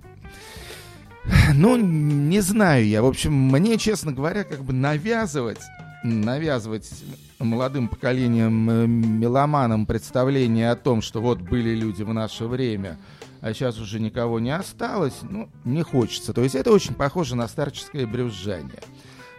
Ну, 1.53 1.77
не 1.77 2.41
знаю 2.41 2.87
я. 2.87 3.03
В 3.03 3.07
общем, 3.07 3.35
мне, 3.35 3.77
честно 3.77 4.13
говоря, 4.13 4.45
как 4.45 4.63
бы 4.63 4.73
навязывать, 4.73 5.61
навязывать 6.03 6.91
молодым 7.39 7.89
поколением 7.89 8.71
э, 8.71 8.87
меломанам 8.87 9.87
представление 9.87 10.71
о 10.71 10.77
том, 10.77 11.03
что 11.03 11.21
вот 11.21 11.41
были 11.41 11.75
люди 11.75 12.03
в 12.03 12.13
наше 12.13 12.47
время, 12.47 12.99
а 13.41 13.53
сейчас 13.53 13.79
уже 13.79 14.01
никого 14.01 14.41
не 14.41 14.55
осталось, 14.55 15.15
ну, 15.23 15.49
не 15.65 15.83
хочется. 15.83 16.33
То 16.33 16.43
есть 16.43 16.55
это 16.55 16.73
очень 16.73 16.95
похоже 16.95 17.37
на 17.37 17.49
старческое 17.49 18.07
брюзжание. 18.07 18.83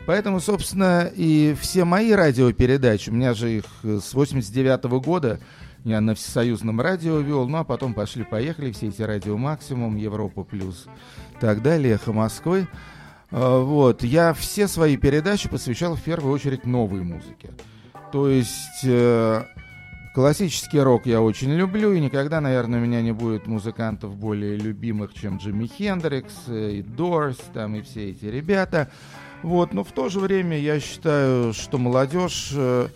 Поэтому, 0.06 0.40
собственно, 0.40 1.12
и 1.14 1.56
все 1.60 1.84
мои 1.84 2.14
радиопередачи, 2.14 3.10
у 3.10 3.14
меня 3.14 3.34
же 3.34 3.58
их 3.58 3.66
э, 3.84 4.00
с 4.02 4.14
89 4.14 4.84
года, 5.04 5.40
я 5.84 6.02
на 6.02 6.16
всесоюзном 6.16 6.82
радио 6.82 7.20
вел, 7.20 7.48
ну 7.48 7.60
а 7.60 7.64
потом 7.64 7.94
пошли-поехали 7.94 8.72
все 8.72 8.88
эти 8.88 9.02
радио 9.02 9.38
Максимум, 9.38 9.96
Европа 9.96 10.44
Плюс, 10.44 10.86
так 11.40 11.62
далее, 11.62 11.96
Эхо 11.96 12.14
Москвы. 12.14 12.68
А, 13.32 13.62
Вот, 13.62 14.04
я 14.04 14.34
все 14.34 14.68
свои 14.68 14.98
передачи 14.98 15.50
посвящал 15.50 15.96
в 15.96 16.02
первую 16.02 16.34
очередь 16.34 16.66
новой 16.66 17.02
музыке. 17.02 17.52
То 18.12 18.30
есть 18.30 18.84
э, 18.84 19.44
классический 20.16 20.80
рок 20.80 21.06
я 21.06 21.22
очень 21.22 21.52
люблю, 21.54 21.92
и 21.92 22.00
никогда, 22.00 22.40
наверное, 22.40 22.80
у 22.80 22.84
меня 22.84 23.02
не 23.02 23.12
будет 23.12 23.48
музыкантов 23.48 24.16
более 24.16 24.56
любимых, 24.56 25.14
чем 25.14 25.38
Джимми 25.38 25.68
Хендрикс, 25.68 26.34
э, 26.48 26.72
и 26.76 26.82
Дорс, 26.82 27.38
там, 27.54 27.76
и 27.76 27.82
все 27.82 28.12
эти 28.12 28.26
ребята. 28.26 28.90
Вот, 29.44 29.74
но 29.74 29.84
в 29.84 29.92
то 29.92 30.08
же 30.10 30.20
время 30.20 30.58
я 30.58 30.80
считаю, 30.80 31.54
что 31.54 31.78
молодежь, 31.78 32.52
э, 32.56 32.88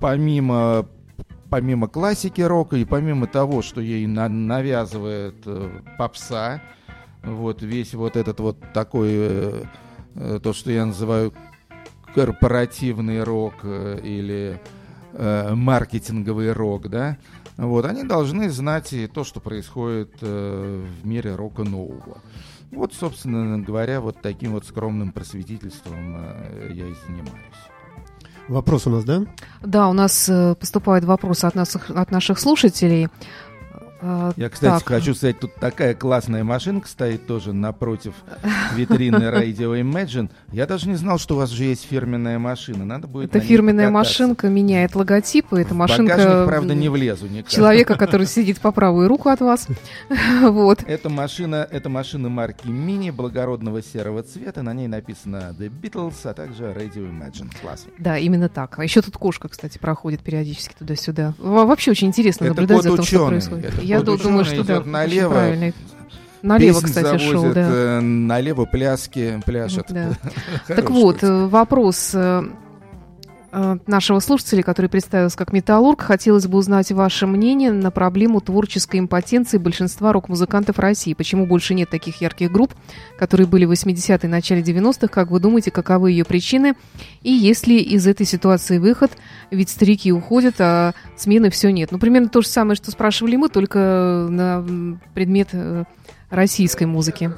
помимо 0.00 0.86
помимо 1.50 1.86
классики 1.86 2.40
рока 2.40 2.76
и 2.76 2.84
помимо 2.84 3.26
того, 3.28 3.62
что 3.62 3.80
ей 3.80 4.06
на- 4.08 4.28
навязывает 4.28 5.36
э, 5.46 5.70
попса, 5.98 6.60
вот 7.26 7.62
весь 7.62 7.94
вот 7.94 8.16
этот 8.16 8.40
вот 8.40 8.58
такой, 8.72 9.10
э, 9.12 9.64
э, 10.14 10.40
то, 10.42 10.52
что 10.52 10.70
я 10.70 10.86
называю 10.86 11.32
корпоративный 12.14 13.22
рок 13.22 13.54
э, 13.62 14.00
или 14.02 14.60
э, 15.12 15.54
маркетинговый 15.54 16.52
рок, 16.52 16.88
да, 16.88 17.18
вот, 17.56 17.84
они 17.84 18.02
должны 18.02 18.50
знать 18.50 18.92
и 18.92 19.06
то, 19.06 19.24
что 19.24 19.40
происходит 19.40 20.12
э, 20.20 20.84
в 21.02 21.06
мире 21.06 21.36
рока 21.36 21.62
нового. 21.62 22.18
Вот, 22.72 22.92
собственно 22.92 23.58
говоря, 23.60 24.00
вот 24.00 24.16
таким 24.20 24.52
вот 24.52 24.66
скромным 24.66 25.12
просветительством 25.12 26.16
э, 26.16 26.70
я 26.72 26.88
и 26.88 26.94
занимаюсь. 27.06 27.64
Вопрос 28.48 28.86
у 28.86 28.90
нас, 28.90 29.04
да? 29.04 29.24
Да, 29.62 29.88
у 29.88 29.92
нас 29.92 30.28
э, 30.28 30.54
поступают 30.56 31.04
вопросы 31.04 31.44
от, 31.46 31.54
нас, 31.54 31.76
от 31.76 32.10
наших 32.10 32.38
слушателей. 32.38 33.08
Э, 34.06 34.32
Я, 34.36 34.50
кстати, 34.50 34.80
так, 34.80 34.86
хочу 34.88 35.14
сказать, 35.14 35.40
тут 35.40 35.54
такая 35.54 35.94
классная 35.94 36.44
машинка 36.44 36.86
стоит 36.88 37.26
тоже 37.26 37.52
напротив 37.54 38.12
витрины 38.74 39.16
Radio 39.30 39.80
Imagine. 39.80 40.30
Я 40.52 40.66
даже 40.66 40.88
не 40.88 40.96
знал, 40.96 41.18
что 41.18 41.34
у 41.36 41.38
вас 41.38 41.48
же 41.50 41.64
есть 41.64 41.86
фирменная 41.88 42.38
машина. 42.38 42.84
Надо 42.84 43.06
будет 43.06 43.34
Это 43.34 43.40
фирменная 43.40 43.88
покататься. 43.88 44.22
машинка 44.22 44.48
меняет 44.48 44.94
логотипы. 44.94 45.58
Это 45.60 45.74
машинка 45.74 46.16
багажник, 46.16 46.46
правда, 46.46 46.74
не 46.74 46.88
влезу 46.90 47.26
никак. 47.28 47.50
человека, 47.50 47.96
который 47.96 48.26
сидит 48.26 48.60
по 48.60 48.72
правую 48.72 49.08
руку 49.08 49.28
от 49.30 49.40
вас. 49.40 49.66
Вот. 50.42 50.82
Это 50.86 51.08
машина, 51.08 51.66
это 51.70 51.88
машина 51.88 52.28
марки 52.28 52.66
Mini 52.66 53.10
благородного 53.10 53.82
серого 53.82 54.22
цвета. 54.22 54.62
На 54.62 54.74
ней 54.74 54.86
написано 54.88 55.54
The 55.58 55.70
Beatles, 55.70 56.14
а 56.24 56.34
также 56.34 56.64
Radio 56.64 57.10
Imagine. 57.10 57.50
Класс. 57.62 57.86
Да, 57.98 58.18
именно 58.18 58.48
так. 58.48 58.78
А 58.78 58.84
еще 58.84 59.00
тут 59.00 59.16
кошка, 59.16 59.48
кстати, 59.48 59.78
проходит 59.78 60.20
периодически 60.20 60.74
туда-сюда. 60.78 61.34
Во- 61.38 61.64
Вообще 61.64 61.92
очень 61.92 62.08
интересно 62.08 62.44
Это 62.44 62.54
наблюдать 62.60 62.82
за 62.82 62.90
тем, 62.96 63.04
что 63.04 63.26
происходит. 63.28 63.64
Это 63.74 63.80
Я 63.94 64.02
ду- 64.02 64.16
думаю, 64.16 64.44
что 64.44 64.64
да, 64.64 64.82
налево. 64.84 65.72
Налево, 66.42 66.80
Песни 66.82 66.86
кстати, 66.88 67.18
шел, 67.18 67.32
завозит, 67.40 67.54
да. 67.54 67.70
э, 67.70 68.00
налево 68.00 68.66
пляски 68.66 69.40
пляшет. 69.46 69.86
Да. 69.88 70.10
Так 70.66 70.90
вот, 70.90 71.22
э, 71.22 71.46
вопрос 71.46 72.10
э, 72.12 72.42
нашего 73.86 74.18
слушателя, 74.18 74.62
который 74.62 74.88
представился 74.88 75.36
как 75.36 75.52
металлург. 75.52 76.02
Хотелось 76.02 76.46
бы 76.46 76.58
узнать 76.58 76.90
ваше 76.90 77.26
мнение 77.26 77.72
на 77.72 77.90
проблему 77.90 78.40
творческой 78.40 79.00
импотенции 79.00 79.58
большинства 79.58 80.12
рок-музыкантов 80.12 80.78
России. 80.78 81.14
Почему 81.14 81.46
больше 81.46 81.74
нет 81.74 81.88
таких 81.90 82.20
ярких 82.20 82.50
групп, 82.50 82.74
которые 83.18 83.46
были 83.46 83.64
в 83.64 83.72
80-е 83.72 84.18
и 84.22 84.26
начале 84.26 84.62
90-х? 84.62 85.08
Как 85.08 85.30
вы 85.30 85.38
думаете, 85.38 85.70
каковы 85.70 86.10
ее 86.10 86.24
причины? 86.24 86.74
И 87.22 87.30
есть 87.30 87.66
ли 87.66 87.78
из 87.78 88.06
этой 88.06 88.26
ситуации 88.26 88.78
выход? 88.78 89.12
Ведь 89.50 89.68
старики 89.68 90.12
уходят, 90.12 90.56
а 90.58 90.92
смены 91.16 91.50
все 91.50 91.70
нет. 91.70 91.92
Ну, 91.92 91.98
примерно 91.98 92.28
то 92.28 92.42
же 92.42 92.48
самое, 92.48 92.76
что 92.76 92.90
спрашивали 92.90 93.36
мы, 93.36 93.48
только 93.48 94.26
на 94.30 94.98
предмет 95.14 95.48
э, 95.52 95.84
российской 96.30 96.84
музыки. 96.84 97.32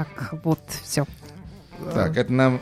Так, 0.00 0.32
вот, 0.44 0.60
все. 0.82 1.04
Так, 1.92 2.16
это 2.16 2.32
нам 2.32 2.60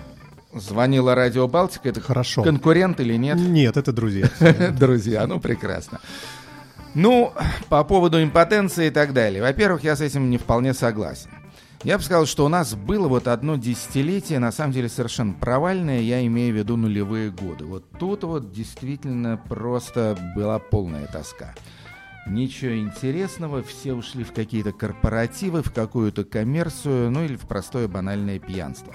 звонила 0.53 1.15
Радио 1.15 1.47
Балтика. 1.47 1.89
Это 1.89 2.01
Хорошо. 2.01 2.43
конкурент 2.43 2.99
или 2.99 3.15
нет? 3.15 3.37
Нет, 3.37 3.77
это 3.77 3.93
друзья. 3.93 4.29
Друзья, 4.73 5.25
ну 5.29 5.39
прекрасно. 5.39 6.01
Ну, 6.95 7.33
по 7.69 7.85
поводу 7.85 8.21
импотенции 8.21 8.89
и 8.89 8.91
так 8.91 9.13
далее. 9.13 9.41
Во-первых, 9.41 9.85
я 9.85 9.95
с 9.95 10.01
этим 10.01 10.31
не 10.31 10.39
вполне 10.39 10.75
согласен. 10.75 11.31
Я 11.85 11.97
бы 11.97 12.03
сказал, 12.03 12.27
что 12.27 12.45
у 12.45 12.49
нас 12.49 12.75
было 12.75 13.07
вот 13.07 13.29
одно 13.29 13.55
десятилетие, 13.55 14.41
на 14.41 14.51
самом 14.51 14.73
деле 14.73 14.89
совершенно 14.89 15.35
провальное, 15.35 16.01
я 16.01 16.27
имею 16.27 16.53
в 16.53 16.59
виду 16.59 16.77
нулевые 16.77 17.31
годы. 17.31 17.67
Вот 17.67 17.85
тут 18.01 18.25
вот 18.25 18.51
действительно 18.51 19.37
просто 19.37 20.19
была 20.35 20.59
полная 20.59 21.07
тоска. 21.07 21.55
Ничего 22.27 22.77
интересного, 22.77 23.63
все 23.63 23.95
ушли 23.95 24.25
в 24.25 24.33
какие-то 24.33 24.73
корпоративы, 24.73 25.63
в 25.63 25.73
какую-то 25.73 26.25
коммерцию, 26.25 27.11
ну 27.11 27.25
или 27.25 27.37
в 27.37 27.47
простое 27.47 27.89
банальное 27.89 28.39
пьянство. 28.39 28.95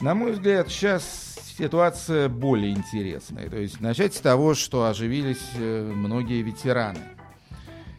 На 0.00 0.14
мой 0.14 0.32
взгляд, 0.32 0.68
сейчас 0.68 1.38
ситуация 1.58 2.28
более 2.28 2.72
интересная. 2.72 3.48
То 3.48 3.56
есть 3.56 3.80
начать 3.80 4.14
с 4.14 4.20
того, 4.20 4.54
что 4.54 4.86
оживились 4.86 5.42
э, 5.56 5.92
многие 5.94 6.42
ветераны. 6.42 7.00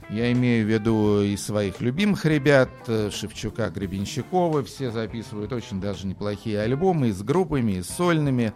Я 0.10 0.32
имею 0.32 0.66
в 0.66 0.70
виду 0.70 1.22
и 1.22 1.38
своих 1.38 1.82
любимых 1.82 2.26
ребят, 2.26 2.70
э, 2.88 3.10
Шевчука, 3.12 3.70
Гребенщикова, 3.70 4.64
все 4.64 4.92
записывают 4.92 5.54
очень 5.54 5.80
даже 5.80 6.06
неплохие 6.06 6.60
альбомы 6.60 7.10
и 7.10 7.12
с 7.12 7.22
группами, 7.22 7.74
и 7.74 7.84
с 7.84 7.88
сольными. 7.88 8.54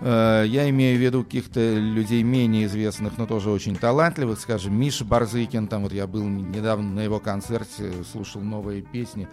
Э, 0.00 0.44
Я 0.46 0.68
имею 0.70 0.98
в 0.98 1.02
виду 1.02 1.24
каких-то 1.24 1.60
людей 1.74 2.22
менее 2.22 2.66
известных, 2.66 3.16
но 3.18 3.26
тоже 3.26 3.50
очень 3.50 3.76
талантливых, 3.76 4.38
скажем, 4.40 4.78
Миша 4.78 5.04
Барзыкин, 5.04 5.68
там 5.68 5.82
вот 5.82 5.92
я 5.92 6.06
был 6.06 6.24
недавно 6.24 6.90
на 6.94 7.00
его 7.00 7.18
концерте, 7.18 7.92
слушал 8.12 8.40
новые 8.42 8.82
песни. 8.82 9.28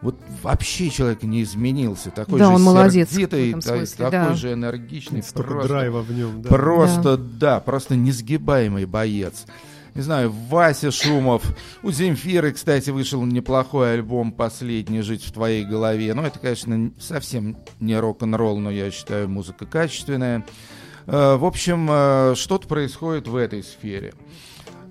Вот 0.00 0.16
вообще 0.42 0.90
человек 0.90 1.22
не 1.22 1.42
изменился, 1.42 2.10
такой 2.10 2.38
Да, 2.38 2.46
же 2.46 2.52
он 2.52 2.62
молодец 2.62 3.08
в 3.08 3.12
сердитый, 3.12 3.52
смысле, 3.52 3.86
такой 3.96 4.10
да. 4.10 4.34
же 4.34 4.52
энергичный, 4.52 5.22
Столько 5.22 5.50
просто 5.52 5.68
драйва 5.68 6.02
в 6.02 6.12
нем, 6.12 6.42
да. 6.42 6.48
Просто, 6.50 7.16
да. 7.16 7.60
просто 7.60 7.96
несгибаемый 7.96 8.84
боец. 8.84 9.46
Не 9.94 10.02
знаю, 10.02 10.32
Вася 10.48 10.90
Шумов. 10.90 11.44
У 11.84 11.92
Земфиры, 11.92 12.52
кстати, 12.52 12.90
вышел 12.90 13.24
неплохой 13.24 13.94
альбом 13.94 14.32
«Последний. 14.32 15.02
Жить 15.02 15.22
в 15.24 15.30
твоей 15.30 15.64
голове». 15.64 16.12
Ну, 16.14 16.22
это, 16.22 16.40
конечно, 16.40 16.90
совсем 16.98 17.58
не 17.78 17.96
рок-н-ролл, 17.96 18.58
но 18.58 18.72
я 18.72 18.90
считаю, 18.90 19.28
музыка 19.28 19.66
качественная. 19.66 20.44
Э, 21.06 21.36
В 21.36 21.44
общем, 21.44 21.86
э, 21.88 22.34
что-то 22.34 22.66
происходит 22.66 23.28
в 23.28 23.36
этой 23.36 23.62
сфере. 23.62 24.14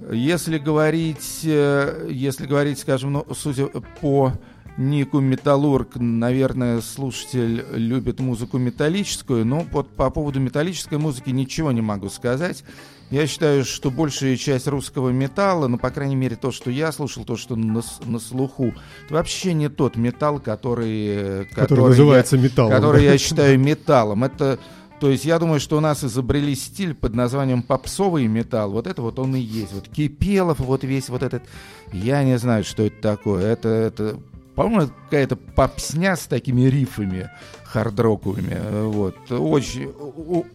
Если 0.09 0.57
говорить, 0.57 1.41
э, 1.43 2.07
если 2.09 2.45
говорить, 2.45 2.79
скажем, 2.79 3.11
ну, 3.11 3.27
судя 3.35 3.67
по 3.99 4.31
Нику 4.77 5.19
Металлург, 5.19 5.95
наверное, 5.95 6.81
слушатель 6.81 7.65
любит 7.73 8.19
музыку 8.19 8.57
металлическую, 8.57 9.45
но 9.45 9.65
вот 9.71 9.89
по 9.95 10.09
поводу 10.09 10.39
металлической 10.39 10.97
музыки 10.97 11.29
ничего 11.29 11.71
не 11.71 11.81
могу 11.81 12.09
сказать. 12.09 12.63
Я 13.13 13.27
считаю, 13.27 13.63
что 13.63 13.91
большая 13.91 14.37
часть 14.37 14.67
русского 14.67 15.09
металла, 15.09 15.67
ну, 15.67 15.77
по 15.77 15.91
крайней 15.91 16.15
мере, 16.15 16.35
то, 16.35 16.51
что 16.51 16.71
я 16.71 16.91
слушал, 16.91 17.23
то, 17.23 17.37
что 17.37 17.55
на, 17.55 17.83
на 18.05 18.17
слуху, 18.17 18.73
это 19.05 19.13
вообще 19.13 19.53
не 19.53 19.69
тот 19.69 19.97
металл, 19.97 20.39
который... 20.39 21.45
Который, 21.45 21.67
который 21.67 21.87
называется 21.89 22.37
я, 22.37 22.41
металлом. 22.41 22.71
Который 22.71 23.03
я 23.03 23.15
считаю 23.19 23.59
металлом. 23.59 24.23
Это... 24.23 24.57
То 24.99 25.11
есть 25.11 25.25
я 25.25 25.37
думаю, 25.37 25.59
что 25.59 25.77
у 25.77 25.79
нас 25.79 26.03
изобрели 26.03 26.55
стиль 26.55 26.95
под 26.95 27.13
названием 27.13 27.61
попсовый 27.61 28.25
металл. 28.25 28.71
Вот 28.71 28.87
это 28.87 29.03
вот 29.03 29.19
он 29.19 29.35
и 29.35 29.39
есть. 29.39 29.73
Вот 29.73 29.89
Кипелов, 29.89 30.57
вот 30.57 30.83
весь 30.83 31.09
вот 31.09 31.21
этот... 31.21 31.43
Я 31.91 32.23
не 32.23 32.39
знаю, 32.39 32.63
что 32.63 32.81
это 32.81 32.99
такое. 32.99 33.45
Это, 33.45 33.69
это 33.69 34.17
по-моему, 34.55 34.91
какая-то 35.03 35.35
попсня 35.35 36.15
с 36.15 36.25
такими 36.25 36.61
рифами 36.61 37.29
хардроковыми. 37.73 38.87
Вот. 38.89 39.31
Очень, 39.31 39.91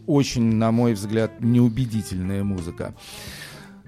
очень, 0.07 0.55
на 0.55 0.71
мой 0.71 0.93
взгляд, 0.93 1.41
неубедительная 1.41 2.43
музыка. 2.43 2.93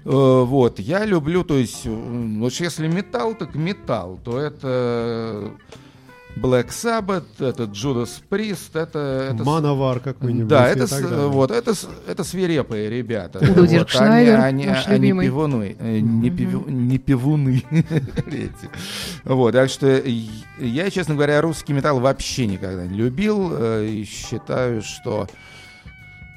Э, 0.04 0.44
вот, 0.44 0.78
я 0.78 1.06
люблю, 1.06 1.42
то 1.44 1.56
есть, 1.56 1.84
если 1.84 2.88
металл, 2.88 3.34
так 3.34 3.54
металл, 3.54 4.18
то 4.22 4.38
это 4.38 5.52
Black 6.36 6.68
Sabbath, 6.68 7.24
это 7.40 7.64
Judas 7.64 8.22
Priest, 8.28 8.70
это... 8.72 9.32
это 9.32 9.44
Мановар 9.44 10.00
какой-нибудь. 10.00 10.48
Да, 10.48 10.66
это, 10.68 10.86
вот, 11.28 11.50
это, 11.50 11.74
это 12.06 12.24
свирепые 12.24 12.88
ребята. 12.88 13.38
Уду 13.38 13.66
вот, 13.66 13.94
они, 13.96 14.30
они, 14.30 14.66
они 14.66 15.12
пивуны, 15.12 15.76
э, 15.78 15.98
не, 16.00 16.30
пиву, 16.30 16.68
не 16.68 16.98
пивуны. 16.98 17.62
вот, 19.24 19.52
так 19.52 19.68
что 19.68 20.02
я, 20.58 20.90
честно 20.90 21.14
говоря, 21.14 21.40
русский 21.42 21.74
металл 21.74 22.00
вообще 22.00 22.46
никогда 22.46 22.86
не 22.86 22.96
любил 22.96 23.52
э, 23.52 23.86
и 23.86 24.04
считаю, 24.04 24.82
что... 24.82 25.28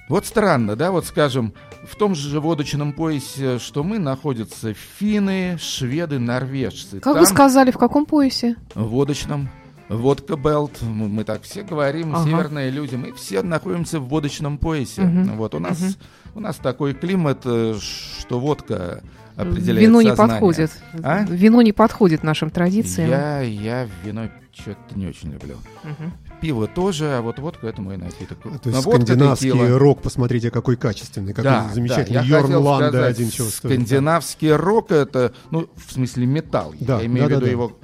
Вот 0.07 0.27
странно, 0.27 0.75
да, 0.75 0.91
вот 0.91 1.05
скажем, 1.07 1.53
в 1.83 1.95
том 1.95 2.13
же 2.13 2.39
водочном 2.39 2.93
поясе, 2.93 3.57
что 3.57 3.83
мы, 3.83 3.97
находятся 3.97 4.73
финны, 4.73 5.57
шведы, 5.59 6.19
норвежцы. 6.19 6.99
Как 6.99 7.13
Там... 7.13 7.19
вы 7.19 7.25
сказали, 7.25 7.71
в 7.71 7.77
каком 7.77 8.05
поясе? 8.05 8.55
В 8.75 8.83
водочном. 8.83 9.49
Водка 9.89 10.35
Белт, 10.35 10.81
мы 10.81 11.23
так 11.23 11.43
все 11.43 11.63
говорим, 11.63 12.15
ага. 12.15 12.25
северные 12.25 12.71
люди, 12.71 12.95
мы 12.95 13.13
все 13.13 13.43
находимся 13.43 13.99
в 13.99 14.07
водочном 14.07 14.57
поясе. 14.57 15.03
Угу. 15.03 15.35
Вот 15.35 15.53
у 15.53 15.59
нас, 15.59 15.79
угу. 15.79 15.93
у 16.35 16.39
нас 16.39 16.55
такой 16.55 16.93
климат, 16.93 17.41
э, 17.45 17.75
что 17.79 18.39
водка 18.39 19.03
определяет 19.35 19.81
Вино 19.81 19.99
сознание. 19.99 20.11
не 20.11 20.15
подходит. 20.15 20.71
А? 21.03 21.23
Вино 21.25 21.61
не 21.61 21.71
подходит 21.71 22.23
нашим 22.23 22.49
традициям. 22.49 23.09
Я, 23.09 23.41
я 23.41 23.87
вино 24.03 24.29
что-то 24.53 24.77
не 24.95 25.07
очень 25.07 25.31
люблю. 25.31 25.55
Угу. 25.83 26.11
Пиво 26.41 26.67
тоже, 26.67 27.17
а 27.17 27.21
вот 27.21 27.39
водка 27.39 27.67
это 27.67 27.81
мой 27.81 27.97
напиток. 27.97 28.39
А, 28.43 28.57
то 28.57 28.69
есть 28.69 28.81
скандинавский 28.81 29.51
водка, 29.51 29.79
рок, 29.79 30.01
посмотрите, 30.01 30.49
какой 30.49 30.77
качественный, 30.77 31.33
какой 31.33 31.51
да, 31.51 31.69
замечательный. 31.73 32.21
Да, 32.21 32.25
Йорн 32.25 32.55
Ланда 32.55 33.05
один 33.05 33.29
чего 33.29 33.49
Скандинавский 33.49 34.51
рок 34.51 34.91
это, 34.91 35.33
ну, 35.51 35.69
в 35.75 35.91
смысле 35.91 36.25
металл. 36.25 36.73
Да, 36.79 36.99
я 36.99 37.05
имею 37.05 37.27
да, 37.29 37.35
в 37.35 37.37
виду 37.37 37.45
да, 37.45 37.51
его 37.51 37.77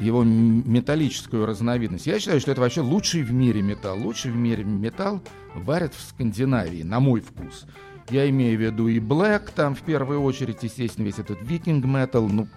его 0.00 0.22
металлическую 0.24 1.46
разновидность. 1.46 2.06
Я 2.06 2.18
считаю, 2.18 2.40
что 2.40 2.52
это 2.52 2.60
вообще 2.60 2.80
лучший 2.80 3.22
в 3.22 3.32
мире 3.32 3.62
металл. 3.62 3.98
Лучший 3.98 4.30
в 4.30 4.36
мире 4.36 4.64
металл 4.64 5.22
варят 5.54 5.94
в 5.94 6.00
Скандинавии, 6.00 6.82
на 6.82 7.00
мой 7.00 7.20
вкус. 7.20 7.66
Я 8.10 8.28
имею 8.30 8.58
в 8.58 8.62
виду 8.62 8.88
и 8.88 8.98
Black, 8.98 9.50
там 9.54 9.74
в 9.74 9.80
первую 9.80 10.22
очередь, 10.22 10.62
естественно, 10.62 11.04
весь 11.04 11.18
этот 11.18 11.38
викинг 11.42 11.84
метал, 11.84 12.28
ну, 12.28 12.48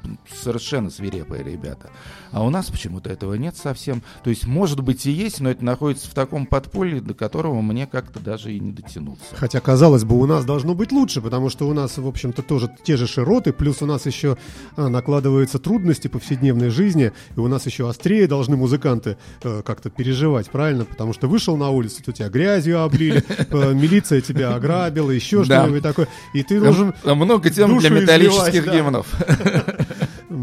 совершенно 0.42 0.90
свирепые 0.90 1.44
ребята. 1.44 1.90
А 2.32 2.44
у 2.44 2.50
нас 2.50 2.70
почему-то 2.72 3.10
этого 3.10 3.34
нет 3.34 3.58
совсем. 3.58 4.02
То 4.24 4.30
есть, 4.30 4.48
может 4.48 4.80
быть, 4.82 5.06
и 5.06 5.12
есть, 5.12 5.42
но 5.42 5.50
это 5.50 5.66
находится 5.66 6.10
в 6.10 6.14
таком 6.14 6.46
подполье, 6.46 7.02
до 7.02 7.14
которого 7.14 7.62
мне 7.62 7.86
как-то 7.86 8.20
даже 8.20 8.54
и 8.54 8.60
не 8.60 8.72
дотянуться. 8.72 9.26
Хотя, 9.36 9.60
казалось 9.60 10.06
бы, 10.06 10.18
у 10.18 10.26
нас 10.26 10.46
должно 10.46 10.74
быть 10.74 10.92
лучше, 10.92 11.22
потому 11.22 11.50
что 11.50 11.68
у 11.68 11.74
нас, 11.74 11.98
в 11.98 12.08
общем-то, 12.08 12.42
тоже 12.42 12.72
те 12.84 12.96
же 12.96 13.08
широты, 13.08 13.52
плюс 13.52 13.82
у 13.82 13.86
нас 13.86 14.06
еще 14.06 14.38
а, 14.78 14.88
накладываются 14.88 15.60
трудности 15.60 16.08
повседневной 16.08 16.70
жизни, 16.70 17.12
и 17.36 17.40
у 17.40 17.48
нас 17.48 17.66
еще 17.66 17.90
острее 17.90 18.28
должны 18.28 18.56
музыканты 18.56 19.18
э, 19.44 19.62
как-то 19.66 19.90
переживать, 19.90 20.50
правильно? 20.50 20.86
Потому 20.86 21.14
что 21.14 21.28
вышел 21.28 21.58
на 21.58 21.70
улицу, 21.70 22.02
то 22.04 22.14
тебя 22.14 22.30
грязью 22.30 22.82
облили, 22.82 23.24
э, 23.28 23.74
милиция 23.74 24.22
тебя 24.22 24.56
ограбила, 24.56 25.12
еще 25.12 25.41
что-нибудь 25.46 25.84
такое, 25.84 26.08
и 26.34 26.44
ты 26.44 26.60
должен 26.60 26.94
Много 27.04 27.50
тем 27.50 27.78
для 27.78 27.90
металлических 27.90 28.72
гимнов. 28.72 29.08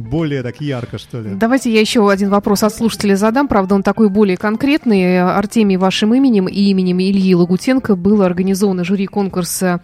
более 0.09 0.43
так 0.43 0.61
ярко, 0.61 0.99
что 0.99 1.21
ли. 1.21 1.35
Давайте 1.35 1.73
я 1.73 1.81
еще 1.81 2.09
один 2.11 2.31
вопрос 2.31 2.63
от 2.63 2.75
слушателя 2.75 3.17
задам. 3.17 3.49
Правда, 3.49 3.75
он 3.75 3.83
такой 3.83 4.09
более 4.09 4.37
конкретный. 4.37 5.21
Артемий, 5.21 5.77
вашим 5.77 6.15
именем 6.15 6.47
и 6.49 6.61
именем 6.71 7.01
Ильи 7.01 7.35
Лагутенко 7.35 7.97
было 7.97 8.27
организовано 8.27 8.85
жюри 8.85 9.07
конкурса 9.07 9.81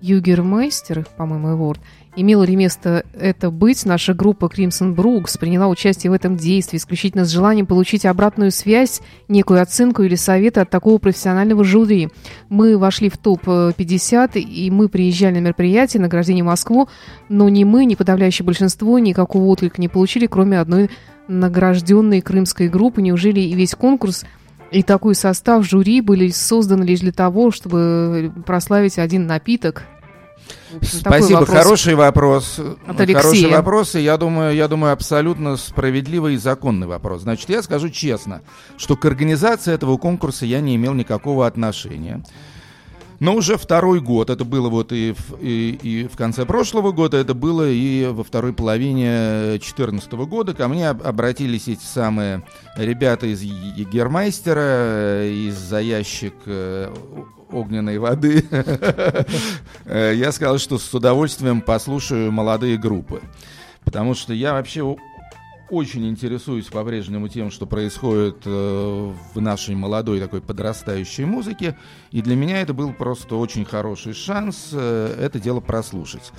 Югермейстер, 0.00 1.06
по-моему, 1.16 1.48
его 1.48 1.74
Имело 2.16 2.44
ли 2.44 2.54
место 2.54 3.04
это 3.12 3.50
быть, 3.50 3.84
наша 3.84 4.14
группа 4.14 4.44
Crimson 4.44 4.94
Brooks 4.94 5.36
приняла 5.38 5.66
участие 5.66 6.12
в 6.12 6.14
этом 6.14 6.36
действии 6.36 6.76
исключительно 6.76 7.24
с 7.24 7.30
желанием 7.30 7.66
получить 7.66 8.06
обратную 8.06 8.52
связь, 8.52 9.00
некую 9.26 9.60
оценку 9.60 10.02
или 10.02 10.14
советы 10.14 10.60
от 10.60 10.70
такого 10.70 10.98
профессионального 10.98 11.64
жюри. 11.64 12.10
Мы 12.48 12.78
вошли 12.78 13.08
в 13.08 13.18
топ-50, 13.18 14.38
и 14.38 14.70
мы 14.70 14.88
приезжали 14.88 15.34
на 15.34 15.46
мероприятие, 15.46 16.00
награждение 16.02 16.44
Москву, 16.44 16.88
но 17.28 17.48
ни 17.48 17.64
мы, 17.64 17.84
ни 17.84 17.96
подавляющее 17.96 18.46
большинство 18.46 19.00
никакого 19.00 19.46
отклика 19.46 19.80
не 19.80 19.88
получили, 19.88 20.26
кроме 20.26 20.60
одной 20.60 20.90
награжденной 21.26 22.20
крымской 22.20 22.68
группы. 22.68 23.02
Неужели 23.02 23.40
и 23.40 23.54
весь 23.54 23.74
конкурс 23.74 24.24
и 24.70 24.84
такой 24.84 25.16
состав 25.16 25.64
жюри 25.64 26.00
были 26.00 26.28
созданы 26.28 26.84
лишь 26.84 27.00
для 27.00 27.12
того, 27.12 27.50
чтобы 27.50 28.32
прославить 28.46 29.00
один 29.00 29.26
напиток– 29.26 29.82
Спасибо, 30.82 31.40
вопрос 31.40 31.56
хороший 31.56 31.94
вопрос. 31.94 32.60
От 32.86 33.00
Алексея. 33.00 33.22
Хороший 33.22 33.50
вопрос, 33.50 33.94
и 33.94 34.00
я 34.00 34.16
думаю, 34.16 34.54
я 34.54 34.68
думаю, 34.68 34.92
абсолютно 34.92 35.56
справедливый 35.56 36.34
и 36.34 36.36
законный 36.36 36.86
вопрос. 36.86 37.22
Значит, 37.22 37.48
я 37.48 37.62
скажу 37.62 37.90
честно, 37.90 38.42
что 38.76 38.96
к 38.96 39.04
организации 39.04 39.72
этого 39.72 39.96
конкурса 39.96 40.46
я 40.46 40.60
не 40.60 40.76
имел 40.76 40.94
никакого 40.94 41.46
отношения. 41.46 42.24
Но 43.20 43.34
уже 43.36 43.56
второй 43.56 44.00
год, 44.00 44.28
это 44.28 44.44
было 44.44 44.68
вот 44.68 44.92
и 44.92 45.14
в, 45.16 45.38
и, 45.40 45.78
и 45.82 46.08
в 46.08 46.16
конце 46.16 46.44
прошлого 46.44 46.92
года, 46.92 47.16
это 47.16 47.32
было 47.32 47.68
и 47.70 48.06
во 48.06 48.24
второй 48.24 48.52
половине 48.52 49.50
2014 49.52 50.12
года. 50.12 50.52
Ко 50.52 50.68
мне 50.68 50.88
обратились 50.88 51.68
эти 51.68 51.84
самые 51.84 52.42
ребята 52.76 53.26
из 53.26 53.40
Егермайстера, 53.42 55.26
из-за 55.48 55.80
ящик 55.80 56.34
э, 56.46 56.92
огненной 57.54 57.98
воды. 57.98 58.44
Э, 59.86 60.12
я 60.14 60.32
сказал, 60.32 60.58
что 60.58 60.78
с 60.78 60.94
удовольствием 60.94 61.60
послушаю 61.60 62.32
молодые 62.32 62.78
группы. 62.78 63.20
Потому 63.84 64.14
что 64.14 64.32
я 64.32 64.54
вообще 64.54 64.82
очень 65.70 66.08
интересуюсь 66.08 66.66
по-прежнему 66.66 67.28
тем, 67.28 67.50
что 67.50 67.66
происходит 67.66 68.38
э, 68.44 69.12
в 69.34 69.40
нашей 69.40 69.74
молодой 69.74 70.20
такой 70.20 70.40
подрастающей 70.40 71.24
музыке. 71.24 71.76
И 72.10 72.22
для 72.22 72.36
меня 72.36 72.60
это 72.60 72.74
был 72.74 72.92
просто 72.92 73.36
очень 73.36 73.64
хороший 73.64 74.14
шанс 74.14 74.70
э, 74.72 75.16
это 75.20 75.38
дело 75.40 75.60
прослушать. 75.60 76.32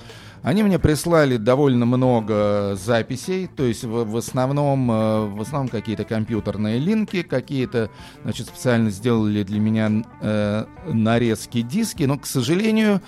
Они 0.45 0.61
мне 0.61 0.77
прислали 0.77 1.37
довольно 1.37 1.87
много 1.87 2.75
записей, 2.75 3.47
то 3.47 3.63
есть 3.63 3.83
в, 3.83 4.03
в 4.03 4.15
основном, 4.15 4.91
э, 4.91 5.25
в 5.25 5.41
основном 5.41 5.69
какие-то 5.69 6.03
компьютерные 6.03 6.77
линки, 6.77 7.23
какие-то, 7.23 7.89
значит, 8.21 8.49
специально 8.49 8.91
сделали 8.91 9.41
для 9.41 9.59
меня 9.59 10.03
э, 10.21 10.65
нарезки 10.85 11.61
диски, 11.61 12.03
но, 12.03 12.19
к 12.19 12.27
сожалению, 12.27 13.01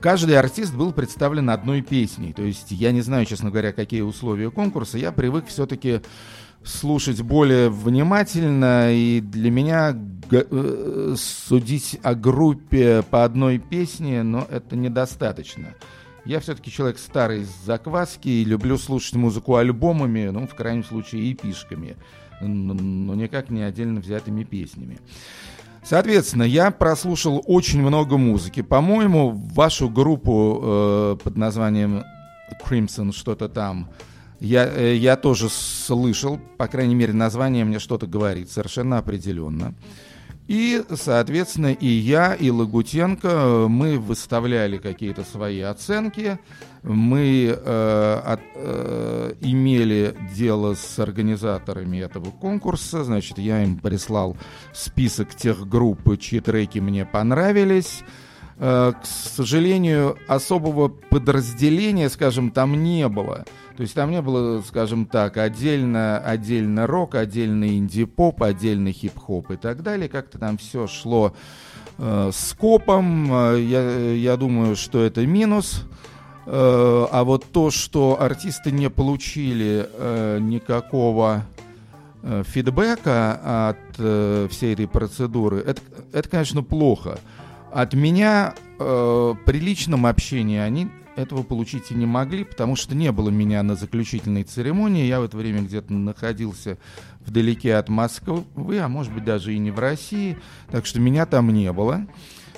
каждый 0.00 0.38
артист 0.38 0.74
был 0.74 0.94
представлен 0.94 1.50
одной 1.50 1.82
песней. 1.82 2.32
То 2.32 2.40
есть 2.40 2.70
я 2.70 2.90
не 2.90 3.02
знаю, 3.02 3.26
честно 3.26 3.50
говоря, 3.50 3.74
какие 3.74 4.00
условия 4.00 4.50
конкурса. 4.50 4.96
Я 4.96 5.12
привык 5.12 5.44
все-таки 5.48 6.00
слушать 6.64 7.20
более 7.20 7.68
внимательно, 7.68 8.94
и 8.94 9.20
для 9.20 9.50
меня 9.50 9.94
э, 10.30 11.14
судить 11.18 12.00
о 12.02 12.14
группе 12.14 13.02
по 13.02 13.24
одной 13.24 13.58
песне, 13.58 14.22
но 14.22 14.46
это 14.50 14.74
недостаточно. 14.74 15.74
Я 16.28 16.40
все-таки 16.40 16.70
человек 16.70 16.98
старый 16.98 17.46
с 17.46 17.64
закваски 17.64 18.28
и 18.28 18.44
люблю 18.44 18.76
слушать 18.76 19.14
музыку 19.14 19.56
альбомами, 19.56 20.28
ну, 20.28 20.46
в 20.46 20.54
крайнем 20.54 20.84
случае, 20.84 21.22
и 21.22 21.32
пишками, 21.32 21.96
но 22.42 23.14
никак 23.14 23.48
не 23.48 23.62
отдельно 23.62 24.00
взятыми 24.00 24.44
песнями. 24.44 24.98
Соответственно, 25.82 26.42
я 26.42 26.70
прослушал 26.70 27.42
очень 27.46 27.80
много 27.80 28.18
музыки. 28.18 28.60
По-моему, 28.60 29.30
вашу 29.30 29.88
группу 29.88 30.60
э, 30.62 31.16
под 31.24 31.38
названием 31.38 32.04
Crimson 32.62 33.12
что-то 33.12 33.48
там 33.48 33.88
я, 34.38 34.68
э, 34.68 34.96
я 34.96 35.16
тоже 35.16 35.48
слышал, 35.48 36.38
по 36.58 36.68
крайней 36.68 36.94
мере, 36.94 37.14
название 37.14 37.64
мне 37.64 37.78
что-то 37.78 38.06
говорит, 38.06 38.50
совершенно 38.50 38.98
определенно. 38.98 39.74
И, 40.48 40.82
соответственно, 40.94 41.74
и 41.74 41.86
я, 41.86 42.32
и 42.34 42.50
Лагутенко, 42.50 43.66
мы 43.68 43.98
выставляли 43.98 44.78
какие-то 44.78 45.22
свои 45.22 45.60
оценки, 45.60 46.38
мы 46.82 47.54
э, 47.54 48.20
от, 48.24 48.40
э, 48.54 49.34
имели 49.42 50.16
дело 50.34 50.74
с 50.74 50.98
организаторами 50.98 51.98
этого 51.98 52.30
конкурса, 52.30 53.04
значит, 53.04 53.36
я 53.36 53.62
им 53.62 53.78
прислал 53.78 54.38
список 54.72 55.34
тех 55.34 55.68
групп, 55.68 56.18
чьи 56.18 56.40
треки 56.40 56.78
мне 56.78 57.04
понравились. 57.04 58.02
Э, 58.56 58.92
к 59.00 59.06
сожалению, 59.06 60.16
особого 60.28 60.88
подразделения, 60.88 62.08
скажем, 62.08 62.52
там 62.52 62.82
не 62.82 63.06
было. 63.08 63.44
То 63.78 63.82
есть 63.82 63.94
там 63.94 64.10
не 64.10 64.20
было, 64.20 64.60
скажем 64.62 65.06
так, 65.06 65.36
отдельно, 65.36 66.18
отдельно 66.18 66.88
рок, 66.88 67.14
отдельно 67.14 67.78
инди-поп, 67.78 68.42
отдельно 68.42 68.90
хип-хоп 68.90 69.52
и 69.52 69.56
так 69.56 69.84
далее. 69.84 70.08
Как-то 70.08 70.36
там 70.36 70.58
все 70.58 70.88
шло 70.88 71.32
э, 71.96 72.30
скопом. 72.34 73.32
Э, 73.32 73.60
я, 73.60 74.14
я 74.14 74.36
думаю, 74.36 74.74
что 74.74 75.00
это 75.04 75.24
минус. 75.24 75.84
Э, 76.46 77.06
а 77.08 77.22
вот 77.22 77.44
то, 77.52 77.70
что 77.70 78.20
артисты 78.20 78.72
не 78.72 78.90
получили 78.90 79.88
э, 79.88 80.38
никакого 80.40 81.44
э, 82.24 82.42
фидбэка 82.44 83.68
от 83.68 83.78
э, 83.98 84.48
всей 84.50 84.72
этой 84.72 84.88
процедуры, 84.88 85.58
это, 85.60 85.80
это, 86.12 86.28
конечно, 86.28 86.64
плохо. 86.64 87.20
От 87.70 87.94
меня 87.94 88.56
э, 88.80 89.34
при 89.46 89.60
личном 89.60 90.04
общении 90.04 90.58
они 90.58 90.88
этого 91.18 91.42
получить 91.42 91.90
и 91.90 91.94
не 91.94 92.06
могли, 92.06 92.44
потому 92.44 92.76
что 92.76 92.94
не 92.94 93.10
было 93.10 93.28
меня 93.28 93.62
на 93.62 93.74
заключительной 93.74 94.44
церемонии. 94.44 95.06
Я 95.06 95.20
в 95.20 95.24
это 95.24 95.36
время 95.36 95.62
где-то 95.62 95.92
находился 95.92 96.78
вдалеке 97.20 97.74
от 97.74 97.88
Москвы, 97.88 98.44
а 98.78 98.88
может 98.88 99.12
быть 99.12 99.24
даже 99.24 99.52
и 99.52 99.58
не 99.58 99.70
в 99.70 99.78
России, 99.78 100.38
так 100.70 100.86
что 100.86 101.00
меня 101.00 101.26
там 101.26 101.52
не 101.52 101.72
было. 101.72 102.06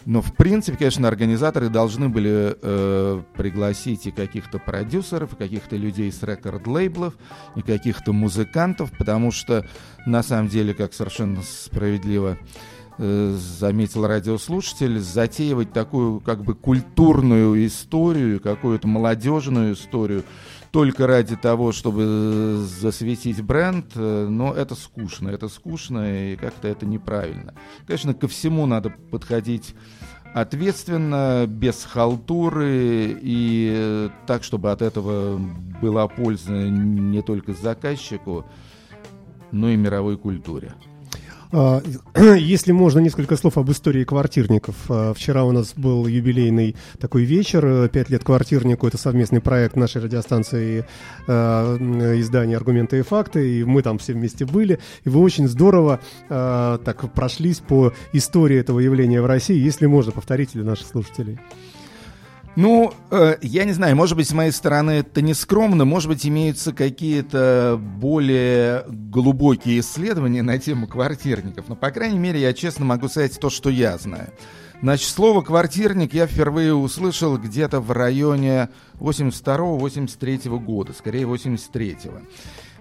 Но, 0.06 0.22
в 0.22 0.34
принципе, 0.34 0.78
конечно, 0.78 1.08
организаторы 1.08 1.68
должны 1.68 2.08
были 2.08 2.56
э, 2.60 3.22
пригласить 3.34 4.06
и 4.06 4.10
каких-то 4.10 4.58
продюсеров, 4.58 5.34
и 5.34 5.36
каких-то 5.36 5.76
людей 5.76 6.10
с 6.10 6.22
рекорд-лейблов, 6.22 7.14
и 7.54 7.62
каких-то 7.62 8.12
музыкантов, 8.12 8.92
потому 8.96 9.30
что, 9.30 9.66
на 10.06 10.22
самом 10.22 10.48
деле, 10.48 10.72
как 10.72 10.94
совершенно 10.94 11.42
справедливо 11.42 12.38
заметил 13.00 14.06
радиослушатель, 14.06 14.98
затеивать 14.98 15.72
такую 15.72 16.20
как 16.20 16.44
бы 16.44 16.54
культурную 16.54 17.66
историю, 17.66 18.40
какую-то 18.40 18.86
молодежную 18.86 19.74
историю 19.74 20.24
только 20.70 21.06
ради 21.06 21.36
того, 21.36 21.72
чтобы 21.72 22.64
засветить 22.64 23.42
бренд, 23.42 23.86
э, 23.94 24.26
но 24.28 24.52
это 24.52 24.74
скучно, 24.74 25.28
это 25.28 25.48
скучно 25.48 26.32
и 26.32 26.36
как-то 26.36 26.68
это 26.68 26.86
неправильно. 26.86 27.54
Конечно, 27.86 28.14
ко 28.14 28.28
всему 28.28 28.66
надо 28.66 28.90
подходить 29.10 29.74
ответственно, 30.32 31.46
без 31.48 31.84
халтуры 31.84 33.18
и 33.20 34.10
так, 34.26 34.44
чтобы 34.44 34.70
от 34.70 34.82
этого 34.82 35.38
была 35.82 36.06
польза 36.06 36.52
не 36.52 37.22
только 37.22 37.52
заказчику, 37.52 38.46
но 39.50 39.70
и 39.70 39.76
мировой 39.76 40.16
культуре. 40.16 40.72
А, 41.52 41.82
если 42.36 42.72
можно, 42.72 43.00
несколько 43.00 43.36
слов 43.36 43.58
об 43.58 43.70
истории 43.70 44.04
квартирников. 44.04 44.74
А, 44.88 45.12
вчера 45.14 45.44
у 45.44 45.52
нас 45.52 45.74
был 45.76 46.06
юбилейный 46.06 46.76
такой 46.98 47.24
вечер, 47.24 47.64
э, 47.66 47.88
«Пять 47.88 48.10
лет 48.10 48.22
квартирнику». 48.24 48.86
Это 48.86 48.98
совместный 48.98 49.40
проект 49.40 49.76
нашей 49.76 50.02
радиостанции 50.02 50.86
а, 51.26 51.76
издания 52.18 52.56
«Аргументы 52.56 52.98
и 52.98 53.02
факты», 53.02 53.58
и 53.58 53.64
мы 53.64 53.82
там 53.82 53.98
все 53.98 54.12
вместе 54.12 54.44
были. 54.44 54.78
И 55.04 55.08
вы 55.08 55.20
очень 55.20 55.48
здорово 55.48 56.00
так 56.28 57.12
прошлись 57.12 57.58
по 57.58 57.92
истории 58.12 58.58
этого 58.58 58.80
явления 58.80 59.20
в 59.20 59.26
России. 59.26 59.58
Если 59.58 59.86
можно, 59.86 60.12
повторите 60.12 60.52
для 60.54 60.64
наших 60.64 60.86
слушателей. 60.86 61.38
Ну, 62.56 62.92
э, 63.10 63.36
я 63.42 63.64
не 63.64 63.72
знаю, 63.72 63.94
может 63.94 64.16
быть, 64.16 64.28
с 64.28 64.32
моей 64.32 64.50
стороны 64.50 64.90
это 64.90 65.22
не 65.22 65.34
скромно, 65.34 65.84
может 65.84 66.08
быть, 66.08 66.26
имеются 66.26 66.72
какие-то 66.72 67.80
более 67.80 68.84
глубокие 68.88 69.80
исследования 69.80 70.42
на 70.42 70.58
тему 70.58 70.88
квартирников, 70.88 71.68
но, 71.68 71.76
по 71.76 71.90
крайней 71.90 72.18
мере, 72.18 72.40
я 72.40 72.52
честно 72.52 72.84
могу 72.84 73.08
сказать 73.08 73.38
то, 73.38 73.50
что 73.50 73.70
я 73.70 73.96
знаю. 73.98 74.32
Значит, 74.82 75.10
слово 75.10 75.42
«квартирник» 75.42 76.14
я 76.14 76.26
впервые 76.26 76.74
услышал 76.74 77.36
где-то 77.36 77.80
в 77.80 77.92
районе 77.92 78.70
82-83 78.98 80.58
года, 80.58 80.94
скорее 80.94 81.24
83-го. 81.26 82.20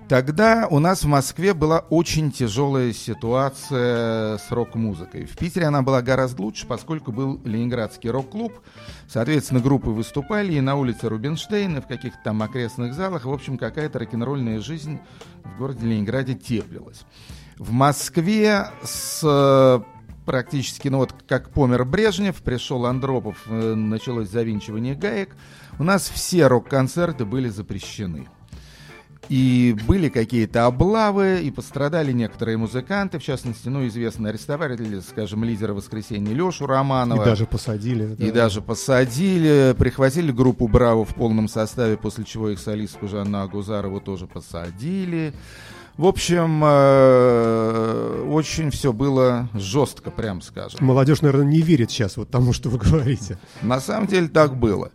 Тогда 0.10 0.68
у 0.72 0.80
нас 0.80 1.04
в 1.04 1.08
Москве 1.08 1.54
была 1.54 1.82
очень 1.92 2.32
тяжелая 2.32 2.94
ситуация 2.94 4.40
с 4.40 4.50
рок-музыкой. 4.50 5.26
В 5.26 5.38
Питере 5.38 5.68
она 5.68 5.84
была 5.84 6.02
гораздо 6.02 6.42
лучше, 6.42 6.66
поскольку 6.66 7.12
был 7.12 7.40
Ленинградский 7.46 8.10
рок-клуб. 8.10 8.54
Соответственно, 9.08 9.60
группы 9.60 9.92
выступали 9.92 10.54
и 10.54 10.62
на 10.62 10.78
улице 10.78 11.10
Рубинштейна, 11.10 11.84
в 11.84 11.88
каких-то 11.88 12.18
там 12.24 12.42
окрестных 12.42 12.96
залах. 12.96 13.26
В 13.26 13.32
общем, 13.32 13.60
какая-то 13.60 14.00
рок-н-ролльная 14.00 14.60
жизнь 14.62 15.00
в 15.44 15.60
городе 15.60 15.86
Ленинграде 15.86 16.34
теплилась. 16.34 17.02
В 17.60 17.72
Москве 17.72 18.66
с 18.82 19.84
практически, 20.26 20.88
ну 20.88 20.98
вот 20.98 21.14
как 21.28 21.52
помер 21.52 21.86
Брежнев, 21.86 22.42
пришел 22.42 22.88
Андропов, 22.88 23.44
э, 23.46 23.76
началось 23.76 24.30
завинчивание 24.30 24.96
гаек, 24.96 25.36
у 25.78 25.84
нас 25.84 26.10
все 26.10 26.48
рок-концерты 26.48 27.26
были 27.26 27.50
запрещены. 27.50 28.28
И 29.30 29.76
были 29.88 30.10
какие-то 30.10 30.66
облавы, 30.66 31.42
и 31.44 31.52
пострадали 31.52 32.12
некоторые 32.12 32.58
музыканты, 32.58 33.20
в 33.20 33.24
частности, 33.24 33.70
ну, 33.70 33.88
известно, 33.88 34.30
арестовали, 34.30 35.00
скажем, 35.02 35.44
лидера 35.44 35.74
воскресенья 35.74 36.34
Лешу 36.34 36.66
Романова. 36.66 37.22
И 37.22 37.26
даже 37.26 37.46
посадили. 37.46 38.16
И 38.18 38.32
да. 38.32 38.44
даже 38.44 38.62
посадили, 38.62 39.76
прихватили 39.78 40.32
группу 40.32 40.68
«Браво» 40.68 41.06
в 41.06 41.14
полном 41.14 41.48
составе, 41.48 41.96
после 41.96 42.26
чего 42.26 42.50
их 42.50 42.60
солистку 42.60 43.08
Жанну 43.08 43.42
Агузарову 43.42 44.02
тоже 44.02 44.26
посадили. 44.26 45.34
В 46.00 46.06
общем, 46.06 46.62
э, 46.64 48.26
очень 48.32 48.72
все 48.72 48.94
было 48.94 49.50
жестко, 49.54 50.12
прям 50.12 50.42
скажем. 50.42 50.80
Молодежь, 50.80 51.22
наверное, 51.22 51.46
не 51.46 51.62
верит 51.62 51.92
сейчас 51.92 52.16
вот 52.16 52.30
тому, 52.30 52.54
что 52.54 52.70
вы 52.70 52.78
говорите. 52.78 53.38
На 53.62 53.82
самом 53.82 54.08
деле 54.08 54.30
так 54.30 54.56
было. 54.56 54.92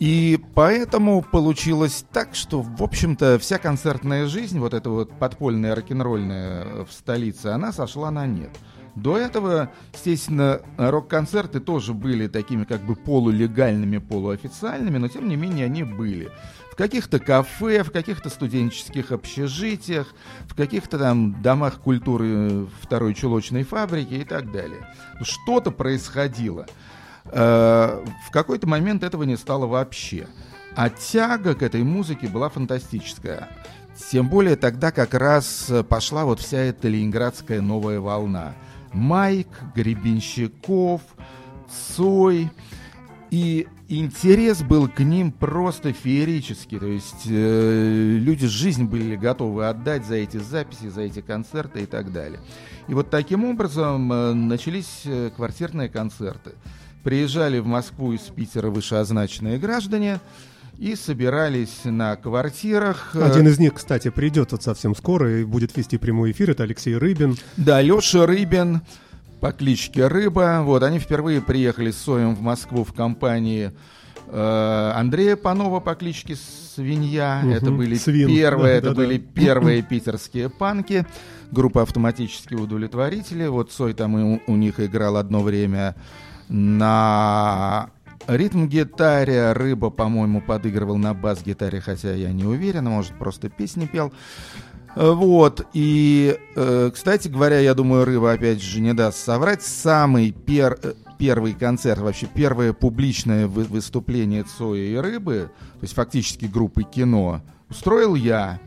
И 0.00 0.40
поэтому 0.54 1.20
получилось 1.20 2.06
так, 2.10 2.34
что, 2.34 2.62
в 2.62 2.82
общем-то, 2.82 3.38
вся 3.38 3.58
концертная 3.58 4.26
жизнь, 4.26 4.58
вот 4.58 4.72
эта 4.72 4.88
вот 4.88 5.12
подпольная 5.18 5.74
рок-н-ролльная 5.74 6.86
в 6.86 6.92
столице, 6.92 7.48
она 7.48 7.70
сошла 7.70 8.10
на 8.10 8.26
нет. 8.26 8.50
До 8.94 9.18
этого, 9.18 9.70
естественно, 9.92 10.62
рок-концерты 10.78 11.60
тоже 11.60 11.92
были 11.92 12.28
такими 12.28 12.64
как 12.64 12.80
бы 12.80 12.96
полулегальными, 12.96 13.98
полуофициальными, 13.98 14.96
но 14.96 15.08
тем 15.08 15.28
не 15.28 15.36
менее 15.36 15.66
они 15.66 15.82
были. 15.82 16.30
В 16.72 16.76
каких-то 16.76 17.18
кафе, 17.18 17.84
в 17.84 17.92
каких-то 17.92 18.30
студенческих 18.30 19.12
общежитиях, 19.12 20.14
в 20.48 20.54
каких-то 20.54 20.98
там 20.98 21.42
домах 21.42 21.78
культуры 21.78 22.68
второй 22.80 23.12
чулочной 23.12 23.64
фабрики 23.64 24.14
и 24.14 24.24
так 24.24 24.50
далее. 24.50 24.88
Что-то 25.20 25.70
происходило. 25.70 26.66
Э, 27.26 28.04
в 28.26 28.30
какой-то 28.30 28.66
момент 28.66 29.02
этого 29.02 29.24
не 29.24 29.36
стало 29.36 29.66
вообще. 29.66 30.26
А 30.76 30.88
тяга 30.88 31.54
к 31.54 31.62
этой 31.62 31.82
музыке 31.82 32.28
была 32.28 32.48
фантастическая. 32.48 33.48
Тем 34.10 34.28
более 34.28 34.56
тогда 34.56 34.92
как 34.92 35.14
раз 35.14 35.70
пошла 35.88 36.24
вот 36.24 36.40
вся 36.40 36.58
эта 36.58 36.88
ленинградская 36.88 37.60
новая 37.60 38.00
волна. 38.00 38.54
Майк, 38.92 39.48
Гребенщиков, 39.74 41.02
Цой. 41.96 42.50
И 43.30 43.68
интерес 43.88 44.62
был 44.62 44.88
к 44.88 45.00
ним 45.00 45.30
просто 45.30 45.92
феерический. 45.92 46.78
То 46.78 46.86
есть 46.86 47.26
э, 47.26 48.16
люди 48.18 48.46
жизнь 48.46 48.84
были 48.84 49.16
готовы 49.16 49.68
отдать 49.68 50.04
за 50.04 50.16
эти 50.16 50.38
записи, 50.38 50.88
за 50.88 51.02
эти 51.02 51.20
концерты 51.20 51.82
и 51.82 51.86
так 51.86 52.12
далее. 52.12 52.40
И 52.88 52.94
вот 52.94 53.10
таким 53.10 53.44
образом 53.44 54.12
э, 54.12 54.32
начались 54.32 55.02
э, 55.04 55.30
квартирные 55.34 55.88
концерты 55.88 56.52
приезжали 57.02 57.58
в 57.58 57.66
Москву 57.66 58.12
из 58.12 58.20
Питера 58.20 58.70
вышеозначенные 58.70 59.58
граждане 59.58 60.20
и 60.78 60.96
собирались 60.96 61.84
на 61.84 62.16
квартирах. 62.16 63.14
Один 63.14 63.46
из 63.48 63.58
них, 63.58 63.74
кстати, 63.74 64.08
придет 64.08 64.52
вот 64.52 64.62
совсем 64.62 64.96
скоро 64.96 65.40
и 65.40 65.44
будет 65.44 65.76
вести 65.76 65.98
прямой 65.98 66.32
эфир. 66.32 66.50
Это 66.50 66.62
Алексей 66.62 66.96
Рыбин. 66.96 67.36
Да, 67.56 67.82
Леша 67.82 68.26
Рыбин 68.26 68.80
по 69.40 69.52
кличке 69.52 70.06
Рыба. 70.06 70.60
Вот, 70.62 70.82
они 70.82 70.98
впервые 70.98 71.40
приехали 71.40 71.90
с 71.90 71.98
Соем 71.98 72.34
в 72.34 72.40
Москву 72.40 72.84
в 72.84 72.92
компании 72.92 73.72
э, 74.28 74.92
Андрея 74.94 75.36
Панова 75.36 75.80
по 75.80 75.94
кличке 75.94 76.36
Свинья. 76.36 77.40
Угу, 77.42 77.52
это 77.52 77.70
были 77.70 77.96
свин. 77.96 78.28
первые, 78.28 78.72
да, 78.72 78.78
это 78.78 78.88
да, 78.90 78.94
были 78.94 79.18
да. 79.18 79.24
первые 79.34 79.82
питерские 79.82 80.48
панки. 80.48 81.06
Группа 81.50 81.82
автоматические 81.82 82.60
удовлетворители. 82.60 83.46
Вот 83.48 83.72
Сой 83.72 83.92
там 83.92 84.14
у, 84.14 84.40
у 84.46 84.56
них 84.56 84.78
играл 84.78 85.16
одно 85.16 85.42
время 85.42 85.94
на 86.50 87.90
ритм-гитаре. 88.26 89.52
Рыба, 89.52 89.90
по-моему, 89.90 90.42
подыгрывал 90.42 90.96
на 90.96 91.14
бас-гитаре, 91.14 91.80
хотя 91.80 92.12
я 92.12 92.32
не 92.32 92.44
уверен, 92.44 92.84
может, 92.84 93.18
просто 93.18 93.48
песни 93.48 93.86
пел. 93.86 94.12
Вот, 94.96 95.68
и, 95.72 96.36
э, 96.56 96.90
кстати 96.92 97.28
говоря, 97.28 97.60
я 97.60 97.74
думаю, 97.74 98.04
Рыба 98.04 98.32
опять 98.32 98.60
же 98.60 98.80
не 98.80 98.92
даст 98.92 99.18
соврать, 99.18 99.62
самый 99.62 100.32
пер, 100.32 100.80
э, 100.82 100.94
первый 101.16 101.52
концерт, 101.52 102.00
вообще 102.00 102.26
первое 102.26 102.72
публичное 102.72 103.46
вы, 103.46 103.62
выступление 103.62 104.42
Цоя 104.42 104.82
и 104.82 104.96
Рыбы, 104.96 105.52
то 105.74 105.82
есть 105.82 105.94
фактически 105.94 106.46
группы 106.46 106.82
кино, 106.82 107.40
устроил 107.68 108.16
я. 108.16 108.58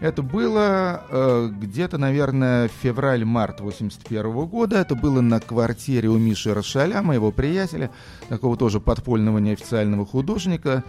Это 0.00 0.22
было 0.22 1.02
э, 1.08 1.48
где-то, 1.50 1.98
наверное, 1.98 2.68
февраль-март 2.68 3.60
81 3.60 4.46
года. 4.46 4.78
Это 4.78 4.94
было 4.94 5.20
на 5.20 5.40
квартире 5.40 6.08
у 6.08 6.18
Миши 6.18 6.54
Рошаля, 6.54 7.02
моего 7.02 7.32
приятеля, 7.32 7.90
такого 8.28 8.56
тоже 8.56 8.78
подпольного 8.78 9.38
неофициального 9.38 10.06
художника, 10.06 10.84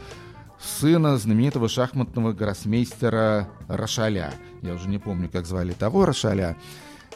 сына 0.60 1.18
знаменитого 1.18 1.70
шахматного 1.70 2.34
гроссмейстера 2.34 3.50
Рошаля. 3.68 4.32
Я 4.62 4.76
уже 4.76 4.88
не 4.88 5.00
помню, 5.00 5.28
как 5.28 5.48
звали 5.48 5.74
того 5.74 6.06
Рошаля. 6.06 6.56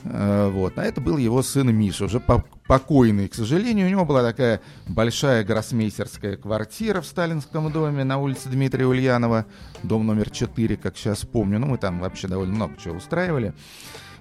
Э, 0.06 0.50
вот. 0.50 0.78
А 0.78 0.84
это 0.84 1.02
был 1.02 1.18
его 1.18 1.42
сын 1.42 1.74
Миша, 1.74 2.06
уже 2.06 2.20
покойный, 2.20 3.28
к 3.28 3.36
сожалению. 3.36 3.88
У 3.88 3.90
него 3.90 4.06
была 4.06 4.22
такая 4.22 4.62
большая 4.88 5.44
гроссмейстерская 5.44 6.38
квартира 6.38 7.02
в 7.02 7.06
Сталинском 7.06 7.72
доме 7.72 8.04
на 8.04 8.18
улице 8.18 8.50
Дмитрия 8.50 8.86
Ульянова, 8.86 9.46
дом 9.84 10.06
номер 10.06 10.30
4, 10.30 10.78
как 10.78 10.98
сейчас 10.98 11.20
помню. 11.20 11.60
Ну, 11.60 11.68
мы 11.68 11.78
там 11.78 12.00
вообще 12.00 12.28
довольно 12.28 12.56
много 12.56 12.76
чего 12.82 12.96
устраивали. 12.96 13.54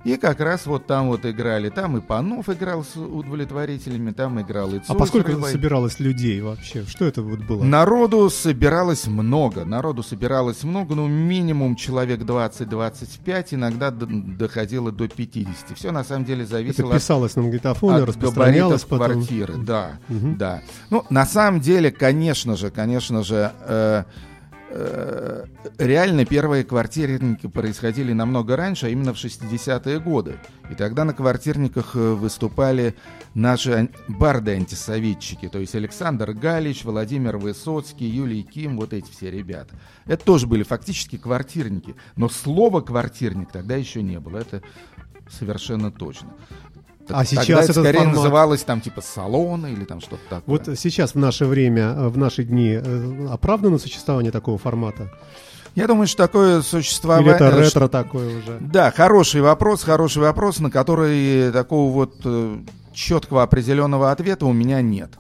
И 0.04 0.16
как 0.16 0.40
раз 0.40 0.66
вот 0.66 0.86
там 0.86 1.08
вот 1.08 1.24
играли, 1.24 1.68
там 1.68 1.96
и 1.96 2.00
Панов 2.00 2.48
играл 2.48 2.84
с 2.84 2.96
удовлетворителями, 2.96 4.10
там 4.10 4.40
играл 4.40 4.68
и 4.70 4.80
Цой 4.80 4.84
А 4.88 4.94
поскольку 4.94 5.40
собиралось 5.42 6.00
людей 6.00 6.40
вообще? 6.40 6.84
Что 6.86 7.04
это 7.04 7.22
вот 7.22 7.40
было? 7.40 7.62
Народу 7.62 8.28
собиралось 8.30 9.06
много, 9.06 9.64
народу 9.64 10.02
собиралось 10.02 10.64
много, 10.64 10.94
ну 10.94 11.06
минимум 11.06 11.76
человек 11.76 12.20
20-25, 12.20 13.46
иногда 13.52 13.90
доходило 13.90 14.90
до 14.90 15.06
50. 15.06 15.76
Все 15.76 15.92
на 15.92 16.02
самом 16.02 16.24
деле 16.24 16.46
зависело 16.46 16.88
это 16.88 16.98
писалось 16.98 17.32
от, 17.32 17.36
на 17.36 17.42
магнитофоне, 17.42 17.98
от 17.98 18.08
распространялось 18.08 18.82
потом. 18.82 19.12
квартиры, 19.12 19.54
да, 19.58 19.98
угу. 20.08 20.34
да. 20.36 20.62
Ну, 20.90 21.04
на 21.10 21.26
самом 21.26 21.60
деле, 21.60 21.92
конечно 21.92 22.56
же, 22.56 22.70
конечно 22.70 23.22
же, 23.22 23.52
Э, 23.60 24.04
реально 25.78 26.24
первые 26.24 26.64
квартирники 26.64 27.46
происходили 27.46 28.12
намного 28.12 28.56
раньше, 28.56 28.86
а 28.86 28.88
именно 28.88 29.12
в 29.12 29.16
60-е 29.16 30.00
годы. 30.00 30.36
И 30.70 30.74
тогда 30.74 31.04
на 31.04 31.12
квартирниках 31.12 31.94
э, 31.94 32.14
выступали 32.14 32.94
наши 33.34 33.90
барды-антисоветчики, 34.08 35.48
то 35.48 35.58
есть 35.58 35.74
Александр 35.74 36.32
Галич, 36.32 36.84
Владимир 36.84 37.36
Высоцкий, 37.36 38.06
Юлий 38.06 38.42
Ким, 38.42 38.76
вот 38.76 38.92
эти 38.92 39.10
все 39.10 39.30
ребята. 39.30 39.74
Это 40.06 40.24
тоже 40.24 40.46
были 40.46 40.62
фактически 40.62 41.16
квартирники, 41.18 41.94
но 42.16 42.28
слова 42.28 42.80
«квартирник» 42.80 43.50
тогда 43.52 43.76
еще 43.76 44.02
не 44.02 44.18
было, 44.18 44.38
это 44.38 44.62
совершенно 45.28 45.90
точно. 45.90 46.34
А 47.08 47.24
сейчас 47.24 47.46
Тогда 47.46 47.62
это 47.62 47.72
скорее 47.72 47.98
формат... 47.98 48.14
называлось 48.14 48.62
там 48.62 48.80
типа 48.80 49.00
салоны 49.00 49.72
или 49.72 49.84
там 49.84 50.00
что-то 50.00 50.22
такое. 50.28 50.42
Вот 50.46 50.78
сейчас 50.78 51.14
в 51.14 51.18
наше 51.18 51.46
время, 51.46 51.94
э, 51.96 52.08
в 52.08 52.18
наши 52.18 52.44
дни 52.44 52.80
э, 52.82 53.28
оправдано 53.30 53.78
существование 53.78 54.32
такого 54.32 54.58
формата? 54.58 55.10
Я 55.74 55.86
думаю, 55.86 56.06
что 56.06 56.18
такое 56.18 56.62
существование... 56.62 57.34
Или 57.34 57.36
это 57.36 57.58
ретро 57.58 57.88
такое 57.88 58.38
уже? 58.38 58.58
Да, 58.60 58.90
хороший 58.90 59.40
вопрос, 59.40 59.82
хороший 59.82 60.22
вопрос, 60.22 60.58
на 60.60 60.70
который 60.70 61.50
такого 61.50 61.90
вот 61.92 62.20
э, 62.24 62.58
четкого 62.92 63.42
определенного 63.42 64.10
ответа 64.10 64.46
у 64.46 64.52
меня 64.52 64.82
нет. 64.82 65.12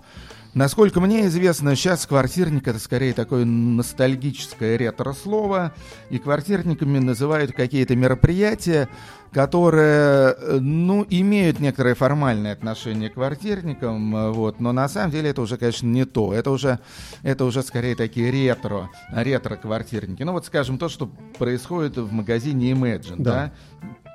Насколько 0.54 1.00
мне 1.00 1.26
известно, 1.26 1.74
сейчас 1.74 2.04
квартирник 2.04 2.68
это 2.68 2.78
скорее 2.78 3.14
такое 3.14 3.46
ностальгическое 3.46 4.76
ретро-слово, 4.76 5.72
и 6.10 6.18
квартирниками 6.18 6.98
называют 6.98 7.52
какие-то 7.52 7.96
мероприятия, 7.96 8.90
которые, 9.32 10.36
э, 10.36 10.58
ну, 10.60 11.06
имеют 11.08 11.58
некоторое 11.58 11.94
формальное 11.94 12.52
отношение 12.52 13.08
к 13.08 13.14
квартирникам, 13.14 14.14
э, 14.14 14.30
вот, 14.30 14.60
но 14.60 14.72
на 14.72 14.90
самом 14.90 15.10
деле 15.10 15.30
это 15.30 15.40
уже, 15.40 15.56
конечно, 15.56 15.86
не 15.86 16.04
то. 16.04 16.34
Это 16.34 16.50
уже, 16.50 16.80
это 17.22 17.46
уже 17.46 17.62
скорее 17.62 17.96
такие 17.96 18.30
ретро, 18.30 18.90
ретро-квартирники. 19.10 20.22
Ну, 20.22 20.32
вот, 20.32 20.44
скажем, 20.44 20.76
то, 20.76 20.90
что 20.90 21.10
происходит 21.38 21.96
в 21.96 22.12
магазине 22.12 22.72
Imagine, 22.72 23.16
да, 23.16 23.32
да 23.32 23.52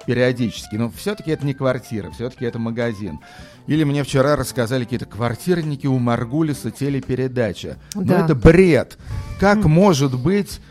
периодически. 0.07 0.77
Но 0.77 0.89
все-таки 0.89 1.29
это 1.31 1.45
не 1.45 1.53
квартира, 1.53 2.09
все-таки 2.09 2.45
это 2.45 2.57
магазин. 2.57 3.19
Или 3.67 3.83
мне 3.83 4.03
вчера 4.03 4.37
рассказали 4.37 4.85
какие-то 4.85 5.05
квартирники 5.05 5.85
у 5.85 5.99
Маргулиса 5.99 6.71
телепередача. 6.71 7.77
Да. 7.93 8.01
Но 8.01 8.25
это 8.25 8.33
бред. 8.33 8.97
Как 9.39 9.59
mm. 9.59 9.67
может 9.67 10.17
быть 10.19 10.61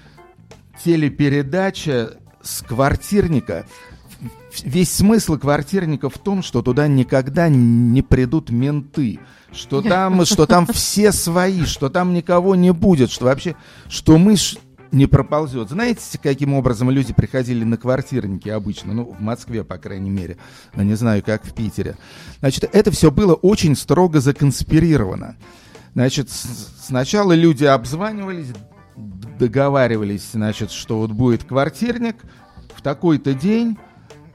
телепередача 0.83 2.15
с 2.43 2.63
квартирника? 2.63 3.67
Весь 4.65 4.91
смысл 4.91 5.37
квартирника 5.37 6.09
в 6.09 6.19
том, 6.19 6.43
что 6.43 6.63
туда 6.63 6.89
никогда 6.89 7.51
не 7.51 8.01
придут 8.01 8.49
менты, 8.49 9.21
что 9.53 9.83
там, 9.83 10.25
что 10.25 10.47
там 10.47 10.67
все 10.67 11.13
свои, 11.13 11.67
что 11.67 11.91
там 11.91 12.15
никого 12.15 12.55
не 12.55 12.73
будет, 12.73 13.11
что 13.11 13.27
вообще, 13.27 13.55
что 13.91 14.17
мы 14.17 14.37
не 14.97 15.07
проползет. 15.07 15.71
Знаете, 15.71 16.19
каким 16.21 16.55
образом 16.55 16.91
люди 16.91 17.13
приходили 17.13 17.65
на 17.65 17.77
квартирники 17.77 18.49
обычно? 18.49 18.95
Ну, 18.95 19.05
в 19.05 19.21
Москве, 19.21 19.63
по 19.63 19.79
крайней 19.79 20.11
мере. 20.11 20.39
Но 20.75 20.83
не 20.83 20.95
знаю, 20.95 21.23
как 21.23 21.45
в 21.45 21.55
Питере. 21.55 21.97
Значит, 22.41 22.69
это 22.73 22.91
все 22.91 23.11
было 23.11 23.35
очень 23.35 23.77
строго 23.77 24.21
законспирировано. 24.21 25.37
Значит, 25.95 26.31
сначала 26.31 27.33
люди 27.33 27.65
обзванивались, 27.65 28.49
договаривались, 29.39 30.31
значит, 30.33 30.71
что 30.71 30.99
вот 30.99 31.13
будет 31.13 31.45
квартирник 31.45 32.17
в 32.75 32.83
такой-то 32.83 33.35
день, 33.35 33.79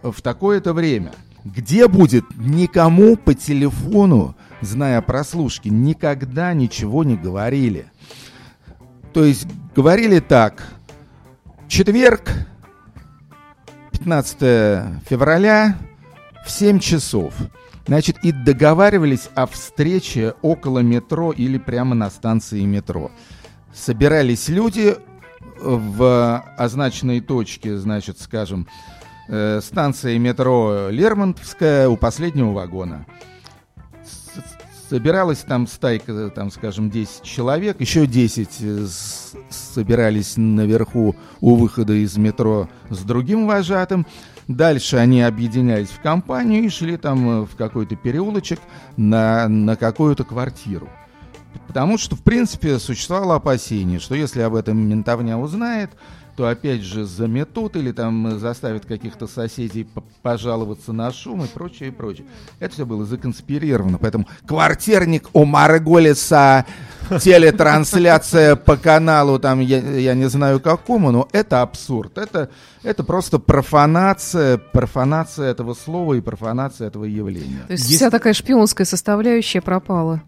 в 0.04 0.21
такое-то 0.21 0.74
время. 0.74 1.12
Где 1.43 1.88
будет, 1.88 2.24
никому 2.38 3.15
по 3.15 3.34
телефону, 3.34 4.36
зная 4.62 5.02
прослушки, 5.02 5.69
никогда 5.69 6.54
ничего 6.54 7.04
не 7.04 7.15
говорили. 7.15 7.91
То 9.13 9.24
есть 9.26 9.47
говорили 9.75 10.19
так. 10.19 10.63
Четверг, 11.67 12.31
15 13.91 14.39
февраля, 15.07 15.77
в 16.45 16.51
7 16.51 16.79
часов. 16.79 17.34
Значит, 17.88 18.17
и 18.23 18.31
договаривались 18.31 19.29
о 19.36 19.47
встрече 19.47 20.36
около 20.41 20.79
метро 20.79 21.31
или 21.31 21.57
прямо 21.57 21.95
на 21.95 22.10
станции 22.10 22.62
метро. 22.62 23.12
Собирались 23.73 24.49
люди 24.49 24.97
в 25.60 26.43
означенной 26.57 27.21
точке, 27.21 27.77
значит, 27.77 28.19
скажем, 28.19 28.67
э, 29.27 29.62
станция 29.62 30.17
метро 30.19 30.89
Лермонтовская 30.89 31.89
у 31.89 31.97
последнего 31.97 32.51
вагона. 32.51 33.05
Собиралась 34.91 35.38
там 35.38 35.67
стайка, 35.67 36.30
там, 36.36 36.51
скажем, 36.51 36.89
10 36.89 37.23
человек, 37.23 37.80
еще 37.80 38.06
10 38.06 38.49
э, 38.60 38.88
собирались 39.49 40.34
наверху 40.36 41.15
у 41.39 41.56
выхода 41.56 41.93
из 41.93 42.17
метро 42.17 42.67
с 42.89 42.99
другим 42.99 43.47
вожатым. 43.47 44.06
Дальше 44.49 44.97
они 44.97 45.21
объединялись 45.21 45.88
в 45.88 46.01
компанию 46.01 46.65
и 46.65 46.67
шли 46.67 46.97
там 46.97 47.30
э, 47.30 47.45
в 47.45 47.56
какой-то 47.56 47.95
переулочек 47.95 48.60
на, 48.97 49.47
на 49.47 49.77
какую-то 49.77 50.25
квартиру. 50.25 50.89
Потому 51.67 51.97
что, 51.97 52.15
в 52.15 52.21
принципе, 52.21 52.79
существовало 52.79 53.35
опасение, 53.35 53.99
что 53.99 54.15
если 54.15 54.41
об 54.41 54.55
этом 54.55 54.77
ментовня 54.77 55.37
узнает, 55.37 55.91
то 56.35 56.47
опять 56.47 56.81
же 56.81 57.05
заметут 57.05 57.75
или 57.75 57.91
там 57.91 58.39
заставят 58.39 58.85
каких-то 58.85 59.27
соседей 59.27 59.87
пожаловаться 60.21 60.93
на 60.93 61.11
шум 61.11 61.43
и 61.43 61.47
прочее, 61.47 61.89
и 61.89 61.91
прочее. 61.91 62.25
Это 62.59 62.73
все 62.73 62.85
было 62.85 63.05
законспирировано. 63.05 63.97
Поэтому 63.97 64.27
квартирник 64.45 65.29
у 65.33 65.45
Марголиса, 65.45 66.65
телетрансляция 67.09 68.55
по 68.55 68.77
каналу, 68.77 69.39
там, 69.39 69.59
я, 69.59 69.79
я 69.79 70.13
не 70.13 70.29
знаю 70.29 70.59
какому, 70.59 71.11
но 71.11 71.27
это 71.31 71.61
абсурд. 71.61 72.17
Это, 72.17 72.49
это 72.83 73.03
просто 73.03 73.39
профанация, 73.39 74.57
профанация 74.57 75.51
этого 75.51 75.73
слова 75.73 76.13
и 76.13 76.21
профанация 76.21 76.87
этого 76.87 77.05
явления. 77.05 77.63
То 77.67 77.73
есть 77.73 77.85
Есть... 77.85 77.97
вся 77.97 78.09
такая 78.09 78.33
шпионская 78.33 78.85
составляющая 78.85 79.61
пропала 79.61 80.21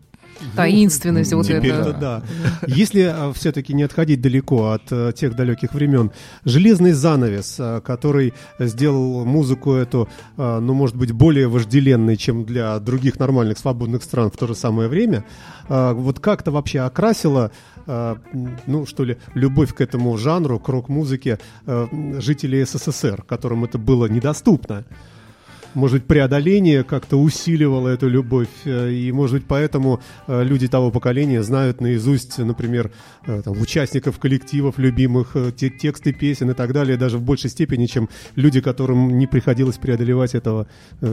таинственность 0.56 1.32
ну, 1.32 1.38
вот 1.38 1.50
это. 1.50 1.94
да. 1.94 2.24
Если 2.68 3.02
а, 3.02 3.32
все-таки 3.34 3.74
не 3.74 3.84
отходить 3.84 4.22
далеко 4.22 4.72
от 4.72 4.84
а, 4.92 5.12
тех 5.12 5.36
далеких 5.36 5.74
времен, 5.74 6.12
железный 6.46 6.92
занавес, 6.92 7.58
а, 7.60 7.82
который 7.82 8.34
сделал 8.60 9.26
музыку 9.26 9.74
эту, 9.74 10.10
а, 10.38 10.60
ну, 10.60 10.74
может 10.74 10.96
быть, 10.96 11.12
более 11.12 11.48
вожделенной, 11.48 12.18
чем 12.18 12.46
для 12.46 12.80
других 12.80 13.20
нормальных 13.20 13.58
свободных 13.58 14.04
стран 14.04 14.32
в 14.32 14.38
то 14.38 14.48
же 14.48 14.56
самое 14.56 14.90
время, 14.90 15.26
вот 15.70 16.20
как-то 16.20 16.52
вообще 16.52 16.82
окрасила 16.82 17.52
ну, 17.86 18.86
что 18.86 19.04
ли, 19.04 19.18
любовь 19.34 19.74
к 19.74 19.82
этому 19.82 20.18
жанру, 20.18 20.60
к 20.60 20.68
рок-музыке 20.70 21.40
жителей 21.66 22.66
СССР, 22.66 23.24
которым 23.24 23.64
это 23.64 23.78
было 23.78 24.08
недоступно. 24.08 24.86
Может 25.74 26.00
быть, 26.00 26.08
преодоление 26.08 26.84
как-то 26.84 27.18
усиливало 27.18 27.90
эту 27.90 28.08
любовь, 28.08 28.50
э, 28.66 28.92
и, 28.92 29.12
может 29.12 29.36
быть, 29.38 29.46
поэтому 29.48 30.02
э, 30.28 30.44
люди 30.44 30.68
того 30.68 30.92
поколения 30.92 31.44
знают 31.44 31.82
наизусть, 31.82 32.38
например, 32.38 32.92
э, 33.26 33.42
там, 33.44 33.60
участников 33.60 34.20
коллективов 34.20 34.78
любимых, 34.78 35.36
те, 35.56 35.70
тексты 35.70 36.14
песен 36.14 36.52
и 36.52 36.54
так 36.54 36.74
далее, 36.74 36.98
даже 36.98 37.18
в 37.18 37.24
большей 37.24 37.50
степени, 37.50 37.86
чем 37.86 38.10
люди, 38.36 38.62
которым 38.62 39.18
не 39.18 39.28
приходилось 39.28 39.78
преодолевать 39.78 40.36
этого, 40.36 40.68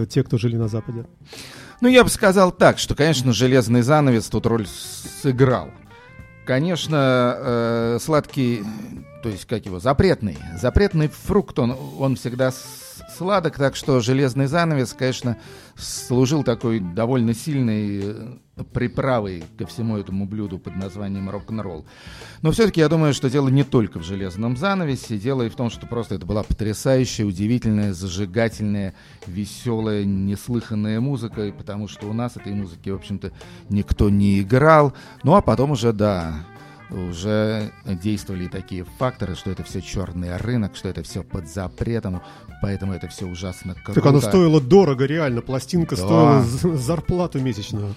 те, 0.08 0.22
кто 0.22 0.38
жили 0.38 0.56
на 0.56 0.68
Западе. 0.68 1.06
Ну, 1.80 1.88
я 1.88 2.04
бы 2.04 2.10
сказал 2.10 2.52
так, 2.52 2.78
что, 2.78 2.94
конечно, 2.94 3.32
железный 3.32 3.82
занавес 3.82 4.28
тут 4.28 4.46
роль 4.46 4.66
сыграл. 5.22 5.70
Конечно, 6.44 7.36
э, 7.38 7.98
сладкий, 8.02 8.62
то 9.22 9.28
есть 9.28 9.46
как 9.46 9.66
его, 9.66 9.78
запретный, 9.78 10.36
запретный 10.60 11.08
фрукт, 11.08 11.58
он, 11.58 11.76
он 11.98 12.16
всегда 12.16 12.52
сладок, 13.16 13.56
так 13.56 13.76
что 13.76 14.00
железный 14.00 14.46
занавес, 14.46 14.92
конечно, 14.92 15.36
служил 15.76 16.42
такой 16.42 16.80
довольно 16.80 17.34
сильной 17.34 18.00
э, 18.02 18.64
приправой 18.72 19.44
ко 19.58 19.66
всему 19.66 19.96
этому 19.96 20.26
блюду 20.26 20.58
под 20.58 20.76
названием 20.76 21.30
рок-н-ролл. 21.30 21.86
Но 22.42 22.50
все-таки 22.52 22.80
я 22.80 22.88
думаю, 22.88 23.14
что 23.14 23.30
дело 23.30 23.48
не 23.48 23.64
только 23.64 23.98
в 23.98 24.04
железном 24.04 24.56
занавесе, 24.56 25.18
дело 25.18 25.42
и 25.42 25.48
в 25.48 25.56
том, 25.56 25.70
что 25.70 25.86
просто 25.86 26.14
это 26.14 26.26
была 26.26 26.42
потрясающая, 26.42 27.24
удивительная, 27.24 27.92
зажигательная, 27.92 28.94
веселая, 29.26 30.04
неслыханная 30.04 31.00
музыка, 31.00 31.46
и 31.46 31.52
потому 31.52 31.88
что 31.88 32.06
у 32.06 32.12
нас 32.12 32.36
этой 32.36 32.52
музыки, 32.52 32.90
в 32.90 32.96
общем-то, 32.96 33.32
никто 33.68 34.10
не 34.10 34.40
играл. 34.40 34.94
Ну 35.22 35.34
а 35.34 35.42
потом 35.42 35.72
уже, 35.72 35.92
да, 35.92 36.34
уже 36.90 37.70
действовали 37.84 38.48
такие 38.48 38.84
факторы, 38.98 39.34
что 39.34 39.50
это 39.50 39.62
все 39.62 39.80
черный 39.80 40.36
рынок, 40.36 40.76
что 40.76 40.88
это 40.88 41.02
все 41.02 41.22
под 41.22 41.48
запретом, 41.48 42.22
поэтому 42.62 42.92
это 42.92 43.08
все 43.08 43.26
ужасно 43.26 43.74
круто. 43.74 44.00
Так 44.00 44.06
оно 44.06 44.20
стоило 44.20 44.60
дорого, 44.60 45.04
реально. 45.04 45.40
Пластинка 45.40 45.96
да. 45.96 46.02
стоила 46.42 46.76
зарплату 46.76 47.40
месячную. 47.40 47.94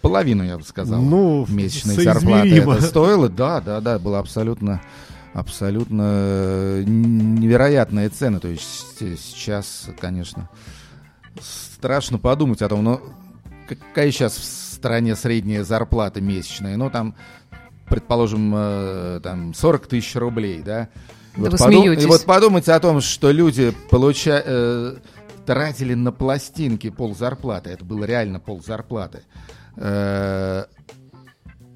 Половину, 0.00 0.44
я 0.44 0.58
бы 0.58 0.64
сказал, 0.64 1.00
ну, 1.00 1.46
месячной 1.48 1.94
зарплаты 1.94 2.56
это 2.56 2.80
стоило. 2.82 3.28
Да, 3.28 3.60
да, 3.60 3.80
да, 3.80 3.98
было 3.98 4.18
абсолютно 4.18 4.80
абсолютно 5.32 6.02
э, 6.04 6.82
невероятная 6.86 8.10
цена. 8.10 8.38
То 8.38 8.48
есть 8.48 8.98
сейчас, 8.98 9.88
конечно, 10.00 10.48
страшно 11.40 12.18
подумать 12.18 12.62
о 12.62 12.68
том, 12.68 12.84
но 12.84 13.00
какая 13.66 14.10
сейчас 14.10 14.36
в 14.36 14.44
стране 14.44 15.16
средняя 15.16 15.64
зарплата 15.64 16.20
месячная? 16.20 16.76
Ну, 16.76 16.90
там 16.90 17.14
предположим, 17.88 18.52
э, 18.54 19.20
там 19.22 19.54
40 19.54 19.86
тысяч 19.86 20.14
рублей, 20.16 20.62
да? 20.62 20.88
Да 21.36 21.50
вот 21.50 21.58
подум... 21.58 21.92
И 21.92 22.06
вот 22.06 22.24
подумайте 22.24 22.72
о 22.72 22.80
том, 22.80 23.00
что 23.00 23.30
люди 23.30 23.72
получа... 23.90 24.42
э, 24.44 24.96
тратили 25.44 25.94
на 25.94 26.12
пластинки 26.12 26.90
пол 26.90 27.14
зарплаты, 27.14 27.70
это 27.70 27.84
было 27.84 28.04
реально 28.04 28.40
пол 28.40 28.62
зарплаты. 28.62 29.22
Э, 29.76 30.64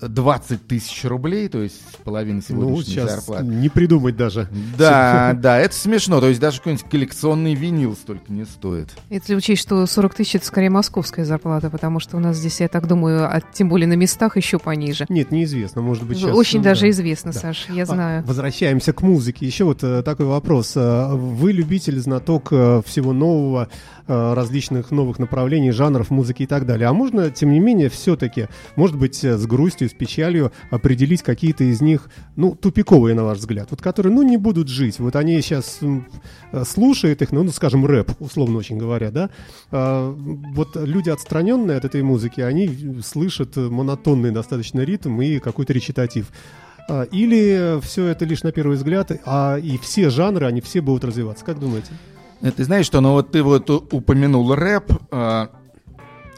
20 0.01 0.67
тысяч 0.67 1.05
рублей, 1.05 1.49
то 1.49 1.63
есть 1.63 1.81
половина 2.05 2.43
сегодняшней 2.43 3.03
ну, 3.03 3.09
зарплаты. 3.09 3.45
Не 3.45 3.69
придумать 3.69 4.17
даже. 4.17 4.49
Да, 4.77 5.35
да, 5.35 5.59
это 5.59 5.75
смешно. 5.75 6.21
То 6.21 6.29
есть 6.29 6.41
даже 6.41 6.59
какой-нибудь 6.59 6.89
коллекционный 6.89 7.55
винил 7.55 7.95
столько 7.95 8.33
не 8.33 8.45
стоит. 8.45 8.91
Если 9.11 9.35
учесть, 9.35 9.63
что 9.63 9.85
40 9.87 10.15
тысяч 10.15 10.37
это 10.37 10.47
скорее 10.47 10.71
московская 10.71 11.25
зарплата, 11.25 11.71
потому 11.71 12.01
что 12.01 12.17
у 12.17 12.21
нас 12.21 12.37
здесь, 12.37 12.61
я 12.61 12.69
так 12.69 12.87
думаю, 12.87 13.25
а 13.25 13.41
тем 13.41 13.69
более 13.69 13.87
на 13.87 13.95
местах 13.95 14.37
еще 14.37 14.59
пониже. 14.59 15.07
Нет, 15.09 15.31
неизвестно, 15.31 15.83
может 15.83 16.05
быть 16.05 16.19
сейчас. 16.19 16.35
Очень 16.35 16.63
даже 16.63 16.83
да. 16.83 16.91
известно, 16.91 17.33
да. 17.33 17.41
Саш, 17.41 17.67
я 17.69 17.85
а, 17.85 17.87
знаю. 17.87 18.25
Возвращаемся 18.25 18.93
к 18.93 19.03
музыке. 19.03 19.47
Еще 19.47 19.65
вот 19.65 19.83
э, 19.83 20.03
такой 20.03 20.27
вопрос. 20.27 20.73
Э, 20.77 21.15
вы 21.15 21.53
любитель, 21.53 21.99
знаток 21.99 22.49
э, 22.51 22.83
всего 22.85 23.13
нового, 23.13 23.69
различных 24.09 24.91
новых 24.91 25.19
направлений, 25.19 25.71
жанров 25.71 26.11
музыки 26.11 26.45
и 26.45 26.47
так 26.47 26.67
далее. 26.67 26.89
А 26.89 26.93
можно, 26.93 27.31
тем 27.31 27.53
не 27.53 27.61
менее, 27.61 27.89
все-таки, 27.89 28.49
может 28.77 28.97
быть, 28.97 29.25
с 29.25 29.47
грустью 29.47 29.89
с 29.89 29.93
печалью 29.93 30.53
определить 30.71 31.23
какие-то 31.23 31.65
из 31.65 31.81
них, 31.81 32.09
ну, 32.37 32.55
тупиковые, 32.55 33.15
на 33.15 33.25
ваш 33.25 33.39
взгляд, 33.39 33.69
вот 33.71 33.83
которые, 33.83 34.13
ну, 34.13 34.23
не 34.23 34.37
будут 34.37 34.69
жить. 34.69 34.99
Вот 35.01 35.17
они 35.17 35.41
сейчас 35.41 35.79
э, 35.83 36.65
слушают 36.65 37.23
их, 37.23 37.33
ну, 37.33 37.43
ну, 37.43 37.51
скажем, 37.51 37.87
рэп, 37.87 38.13
условно 38.21 38.59
очень 38.59 38.79
говоря, 38.79 39.11
да. 39.11 39.31
А, 39.71 40.13
вот 40.55 40.77
люди, 40.77 41.11
отстраненные 41.11 41.77
от 41.77 41.85
этой 41.85 42.03
музыки, 42.03 42.41
они 42.41 43.01
слышат 43.05 43.57
монотонный 43.57 44.31
достаточно 44.31 44.81
ритм 44.81 45.21
и 45.21 45.39
какой-то 45.39 45.73
речитатив. 45.73 46.31
А, 46.89 47.03
или 47.03 47.81
все 47.83 48.07
это 48.07 48.25
лишь 48.25 48.43
на 48.43 48.53
первый 48.53 48.77
взгляд, 48.77 49.11
а 49.25 49.57
и 49.57 49.79
все 49.79 50.11
жанры, 50.11 50.47
они 50.47 50.61
все 50.61 50.81
будут 50.81 51.05
развиваться. 51.05 51.45
Как 51.45 51.59
думаете? 51.59 51.91
Э, 52.41 52.51
ты 52.51 52.65
знаешь, 52.65 52.87
что, 52.87 53.01
ну 53.01 53.13
вот 53.13 53.33
ты 53.33 53.43
вот 53.43 53.71
упомянул 53.71 54.55
рэп, 54.55 54.93
а, 55.11 55.51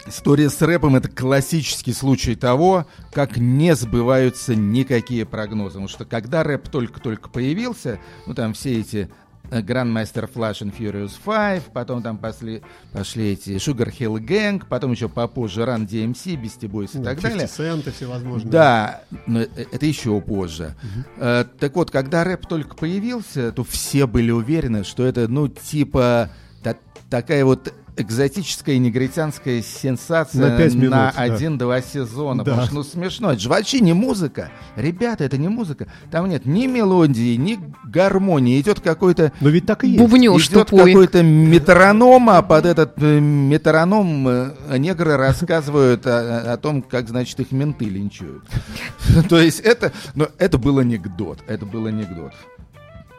История 0.08 0.48
с 0.48 0.62
рэпом 0.62 0.96
это 0.96 1.10
классический 1.10 1.92
случай 1.92 2.34
того, 2.34 2.86
как 3.12 3.36
не 3.36 3.74
сбываются 3.74 4.54
никакие 4.54 5.26
прогнозы. 5.26 5.72
Потому 5.72 5.88
что 5.88 6.06
когда 6.06 6.42
рэп 6.42 6.68
только-только 6.70 7.28
появился, 7.28 8.00
ну 8.26 8.32
там 8.32 8.54
все 8.54 8.80
эти 8.80 9.10
Grandmaster 9.50 10.28
Flash 10.32 10.62
and 10.62 10.76
Furious 10.76 11.12
5, 11.24 11.72
потом 11.72 12.02
там 12.02 12.18
пошли, 12.18 12.62
пошли 12.92 13.32
эти 13.32 13.50
Sugar 13.56 13.90
Hill 13.90 14.18
Gang, 14.18 14.62
потом 14.68 14.92
еще 14.92 15.08
попозже 15.08 15.62
Run 15.62 15.86
DMC, 15.86 16.40
Beastie 16.40 16.68
Boys 16.68 16.90
и 16.94 16.98
ну, 16.98 17.04
так 17.04 17.20
далее. 17.20 17.46
Cent 17.46 17.90
всевозможные. 17.90 18.50
Да, 18.50 19.02
но 19.26 19.40
э, 19.40 19.48
это 19.72 19.86
еще 19.86 20.20
позже. 20.20 20.74
Uh, 21.18 21.44
так 21.58 21.74
вот, 21.76 21.90
когда 21.90 22.24
рэп 22.24 22.46
только 22.46 22.76
появился, 22.76 23.52
то 23.52 23.64
все 23.64 24.06
были 24.06 24.30
уверены, 24.30 24.84
что 24.84 25.04
это, 25.04 25.28
ну, 25.28 25.48
типа 25.48 26.30
та- 26.62 26.76
такая 27.10 27.44
вот 27.44 27.72
экзотическая 27.98 28.78
негритянская 28.78 29.62
сенсация 29.62 30.56
на, 30.56 30.68
минут, 30.68 30.90
на 30.90 31.10
один-два 31.10 31.82
сезона. 31.82 32.44
Да. 32.44 32.52
Потому 32.52 32.66
что, 32.66 32.74
ну, 32.76 32.82
смешно. 32.84 33.32
Это 33.32 33.40
же 33.40 33.48
вообще 33.48 33.80
не 33.80 33.92
музыка. 33.92 34.50
Ребята, 34.76 35.24
это 35.24 35.36
не 35.36 35.48
музыка. 35.48 35.88
Там 36.10 36.28
нет 36.28 36.46
ни 36.46 36.66
мелодии, 36.66 37.34
ни 37.36 37.58
гармонии. 37.84 38.60
Идет 38.60 38.80
какой-то... 38.80 39.32
Но 39.40 39.48
ведь 39.48 39.66
так 39.66 39.84
и 39.84 39.88
есть. 39.88 40.00
Бубнёж 40.00 40.48
Идет 40.48 40.70
какой-то 40.70 41.22
метроном, 41.22 42.30
а 42.30 42.42
под 42.42 42.66
этот 42.66 42.94
э, 43.02 43.18
метроном 43.20 44.28
э, 44.28 44.78
негры 44.78 45.16
рассказывают 45.16 46.06
о, 46.06 46.52
о 46.52 46.56
том, 46.56 46.82
как, 46.82 47.08
значит, 47.08 47.40
их 47.40 47.50
менты 47.52 47.86
линчуют. 47.86 48.44
То 49.28 49.40
есть 49.40 49.60
это... 49.60 49.92
Но 50.14 50.28
это 50.38 50.58
был 50.58 50.78
анекдот. 50.78 51.40
Это 51.48 51.66
был 51.66 51.86
анекдот. 51.86 52.32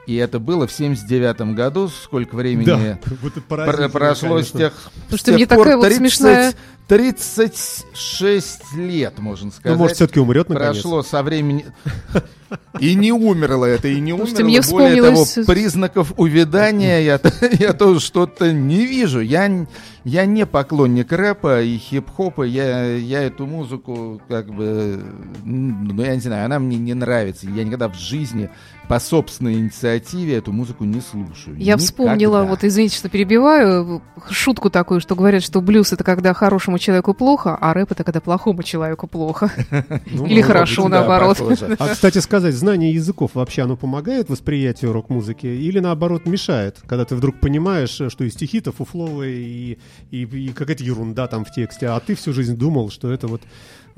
И 0.10 0.16
это 0.16 0.40
было 0.40 0.66
в 0.66 0.72
79 0.72 1.54
году. 1.54 1.88
Сколько 1.88 2.34
времени 2.34 2.66
да, 2.66 3.00
вот 3.22 3.92
прошло 3.92 4.42
с 4.42 4.50
тех, 4.50 4.74
Слушайте, 5.08 5.18
с 5.18 5.24
тех 5.24 5.36
мне 5.36 5.46
пор? 5.46 5.58
такая 5.60 5.82
30, 5.82 5.84
вот 5.84 5.98
смешная... 5.98 6.54
36 6.88 8.74
лет, 8.74 9.20
можно 9.20 9.52
сказать. 9.52 9.78
Ну, 9.78 9.84
может, 9.84 9.98
все-таки 9.98 10.20
умрет 10.20 10.50
наконец. 10.50 10.82
Прошло 10.82 11.04
со 11.04 11.22
времени... 11.22 11.68
И 12.80 12.96
не 12.96 13.12
умерло 13.12 13.66
это, 13.66 13.88
и 13.88 14.00
не 14.00 14.16
Слушайте, 14.16 14.44
умерло. 14.44 14.60
Мне 14.60 14.72
Более 14.72 15.02
того, 15.04 15.26
признаков 15.46 16.14
увядания 16.18 17.00
я, 17.00 17.20
я 17.60 17.74
тоже 17.74 18.00
что-то 18.00 18.52
не 18.52 18.86
вижу. 18.86 19.20
Я, 19.20 19.66
я 20.04 20.26
не 20.26 20.46
поклонник 20.46 21.12
рэпа 21.12 21.62
и 21.62 21.78
хип-хопа. 21.78 22.44
Я, 22.44 22.96
я 22.96 23.22
эту 23.24 23.46
музыку 23.46 24.22
как 24.28 24.48
бы... 24.54 25.04
Ну, 25.44 26.04
я 26.04 26.16
не 26.16 26.22
знаю, 26.22 26.46
она 26.46 26.60
мне 26.60 26.78
не 26.78 26.94
нравится. 26.94 27.48
Я 27.48 27.64
никогда 27.64 27.90
в 27.90 27.96
жизни 27.96 28.50
по 28.90 29.00
собственной 29.00 29.54
инициативе 29.54 30.38
эту 30.38 30.52
музыку 30.52 30.84
не 30.84 31.00
слушаю. 31.00 31.56
Я 31.56 31.76
Никогда. 31.76 31.78
вспомнила, 31.78 32.44
вот 32.44 32.64
извините, 32.64 32.98
что 32.98 33.08
перебиваю, 33.08 34.02
шутку 34.32 34.72
такую, 34.72 35.00
что 35.00 35.16
говорят, 35.16 35.44
что 35.44 35.62
блюз 35.62 35.94
это 35.94 36.04
когда 36.04 36.34
хорошему 36.34 36.80
человеку 36.80 37.14
плохо, 37.14 37.56
а 37.56 37.72
рэп 37.76 37.92
это 37.92 38.04
когда 38.04 38.20
плохому 38.20 38.64
человеку 38.64 39.08
плохо. 39.08 39.52
Ну, 40.12 40.26
Или 40.26 40.42
хорошо, 40.42 40.88
наоборот. 40.88 41.40
А, 41.78 41.90
кстати 41.90 42.18
сказать, 42.18 42.39
знание 42.40 42.94
языков 42.94 43.32
вообще 43.34 43.64
оно 43.64 43.76
помогает 43.78 44.30
восприятию 44.30 44.94
рок-музыки 44.94 45.46
или 45.46 45.80
наоборот 45.80 46.26
мешает, 46.26 46.78
когда 46.88 47.06
ты 47.06 47.16
вдруг 47.16 47.40
понимаешь, 47.40 47.90
что 47.90 48.24
и 48.24 48.30
стихи-то 48.30 48.72
фуфловые, 48.72 49.40
и, 49.40 49.80
и, 50.12 50.24
и 50.24 50.50
какая-то 50.50 50.84
ерунда 50.84 51.28
там 51.28 51.46
в 51.46 51.52
тексте, 51.52 51.88
а 51.88 52.00
ты 52.00 52.16
всю 52.16 52.34
жизнь 52.34 52.56
думал, 52.56 52.90
что 52.90 53.12
это 53.12 53.28
вот 53.28 53.42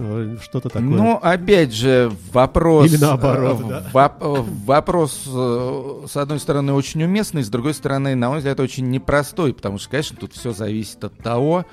Э, 0.03 0.37
что-то 0.41 0.69
такое. 0.69 0.81
Ну, 0.81 1.19
опять 1.21 1.73
же, 1.73 2.11
вопрос... 2.31 2.87
Или 2.87 2.97
наоборот, 2.97 3.61
э, 3.61 3.69
да. 3.69 3.89
Воп, 3.93 4.13
э, 4.21 4.43
вопрос, 4.65 5.21
с 5.25 6.17
одной 6.17 6.39
стороны, 6.39 6.73
очень 6.73 7.03
уместный, 7.03 7.43
с 7.43 7.49
другой 7.49 7.75
стороны, 7.75 8.15
на 8.15 8.29
мой 8.29 8.39
взгляд, 8.39 8.59
очень 8.59 8.89
непростой, 8.89 9.53
потому 9.53 9.77
что, 9.77 9.91
конечно, 9.91 10.17
тут 10.17 10.33
все 10.33 10.53
зависит 10.53 11.03
от 11.03 11.15
того, 11.17 11.65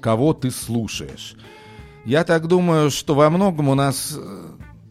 кого 0.00 0.32
ты 0.32 0.50
слушаешь. 0.50 1.36
Я 2.04 2.24
так 2.24 2.48
думаю, 2.48 2.90
что 2.90 3.14
во 3.14 3.30
многом 3.30 3.68
у 3.68 3.74
нас 3.74 4.18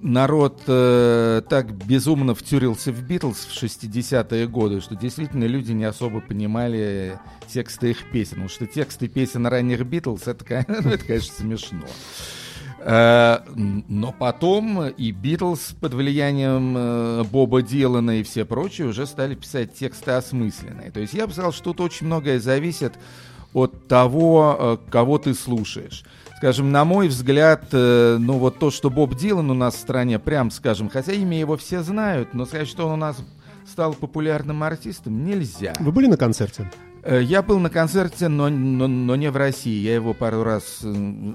народ 0.01 0.61
э, 0.67 1.41
так 1.49 1.71
безумно 1.71 2.35
втюрился 2.35 2.91
в 2.91 3.01
Битлз 3.01 3.45
в 3.45 3.63
60-е 3.63 4.47
годы, 4.47 4.81
что 4.81 4.95
действительно 4.95 5.45
люди 5.45 5.71
не 5.71 5.85
особо 5.85 6.21
понимали 6.21 7.19
тексты 7.47 7.91
их 7.91 8.09
песен. 8.11 8.31
Потому 8.31 8.49
что 8.49 8.67
тексты 8.67 9.07
песен 9.07 9.47
ранних 9.47 9.85
Битлз, 9.85 10.27
это, 10.27 10.45
это 10.67 10.97
конечно, 11.05 11.33
смешно. 11.35 11.81
Э, 12.79 13.39
но 13.55 14.11
потом 14.11 14.87
и 14.87 15.11
Битлз 15.11 15.75
под 15.79 15.93
влиянием 15.93 16.75
э, 16.77 17.23
Боба 17.23 17.61
Дилана 17.61 18.19
и 18.19 18.23
все 18.23 18.45
прочие 18.45 18.87
уже 18.87 19.05
стали 19.07 19.35
писать 19.35 19.73
тексты 19.73 20.11
осмысленные. 20.11 20.91
То 20.91 20.99
есть 20.99 21.13
я 21.13 21.27
бы 21.27 21.33
сказал, 21.33 21.51
что 21.51 21.73
тут 21.73 21.81
очень 21.81 22.07
многое 22.07 22.39
зависит 22.39 22.93
от 23.53 23.87
того, 23.87 24.79
кого 24.89 25.17
ты 25.17 25.33
слушаешь. 25.33 26.03
Скажем, 26.37 26.71
на 26.71 26.85
мой 26.85 27.07
взгляд, 27.07 27.69
ну 27.71 28.37
вот 28.37 28.59
то, 28.59 28.69
что 28.69 28.91
Боб 28.91 29.15
Дилан 29.15 29.49
у 29.49 29.55
нас 29.55 29.73
в 29.73 29.79
стране, 29.79 30.19
прям 30.19 30.51
скажем, 30.51 30.87
хотя 30.87 31.11
имя 31.13 31.39
его 31.39 31.57
все 31.57 31.81
знают, 31.81 32.35
но 32.35 32.45
сказать, 32.45 32.67
что 32.67 32.85
он 32.85 32.93
у 32.93 32.95
нас 32.95 33.17
стал 33.67 33.95
популярным 33.95 34.61
артистом, 34.61 35.25
нельзя. 35.25 35.73
Вы 35.79 35.91
были 35.91 36.05
на 36.05 36.15
концерте? 36.15 36.71
Э, 37.07 37.21
я 37.23 37.41
был 37.41 37.59
на 37.59 37.69
концерте, 37.69 38.27
но, 38.27 38.49
но, 38.49 38.87
но 38.87 39.15
не 39.15 39.31
в 39.31 39.37
России. 39.37 39.79
Я 39.79 39.95
его 39.95 40.13
пару 40.13 40.43
раз 40.43 40.79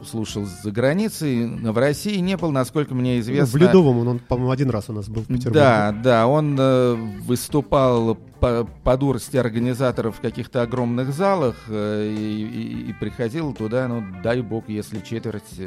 слушал 0.08 0.44
за 0.44 0.70
грницей. 0.70 1.46
Но 1.46 1.72
в 1.72 1.78
России 1.78 2.18
не 2.18 2.36
был, 2.36 2.50
насколько 2.50 2.94
мне 2.94 3.20
известно. 3.20 3.46
В 3.46 3.56
Ледовом 3.56 3.98
он, 3.98 4.08
он 4.08 4.18
по-моему, 4.18 4.50
один 4.50 4.68
раз 4.68 4.90
у 4.90 4.92
нас 4.92 5.08
был 5.08 5.22
в 5.22 5.28
Петербурге. 5.28 5.54
Да, 5.54 5.92
да, 5.92 6.26
он 6.26 6.56
э, 6.60 6.94
выступал 7.22 8.16
по, 8.38 8.68
по 8.84 8.96
дурости 8.98 9.38
организаторов 9.38 10.18
в 10.18 10.20
каких-то 10.20 10.60
огромных 10.60 11.14
залах 11.14 11.56
э, 11.68 12.14
и, 12.18 12.42
и, 12.42 12.90
и 12.90 12.92
приходил 12.92 13.54
туда, 13.54 13.88
ну, 13.88 14.04
дай 14.22 14.42
бог, 14.42 14.68
если 14.68 15.00
четверть 15.00 15.58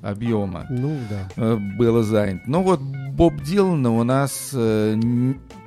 объема 0.00 0.64
ну, 0.70 0.96
да. 1.10 1.56
было 1.76 2.02
занято. 2.02 2.44
Ну 2.46 2.62
вот 2.62 2.80
Боб 2.80 3.34
Дилана 3.42 3.90
у 3.90 4.04
нас 4.04 4.54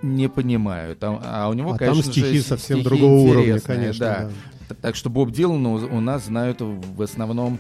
не 0.02 0.30
понимают. 0.30 1.04
А, 1.04 1.20
а 1.24 1.49
у 1.49 1.54
него, 1.54 1.74
а 1.74 1.78
конечно 1.78 2.04
там 2.04 2.12
стихи 2.12 2.38
же, 2.38 2.43
совсем 2.43 2.80
стихи 2.80 2.84
другого 2.84 3.30
уровня, 3.30 3.60
конечно. 3.60 4.06
Да. 4.06 4.30
Да. 4.70 4.76
Так 4.82 4.95
что 4.95 5.10
Боб 5.10 5.32
Дилан 5.32 5.66
у, 5.66 5.74
у 5.76 5.99
нас 5.99 6.26
знают 6.26 6.62
в 6.62 7.02
основном 7.02 7.60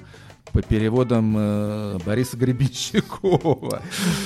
по 0.51 0.61
переводам 0.61 1.35
э, 1.37 1.97
Бориса 2.05 2.35
Гребенщикова. 2.37 3.81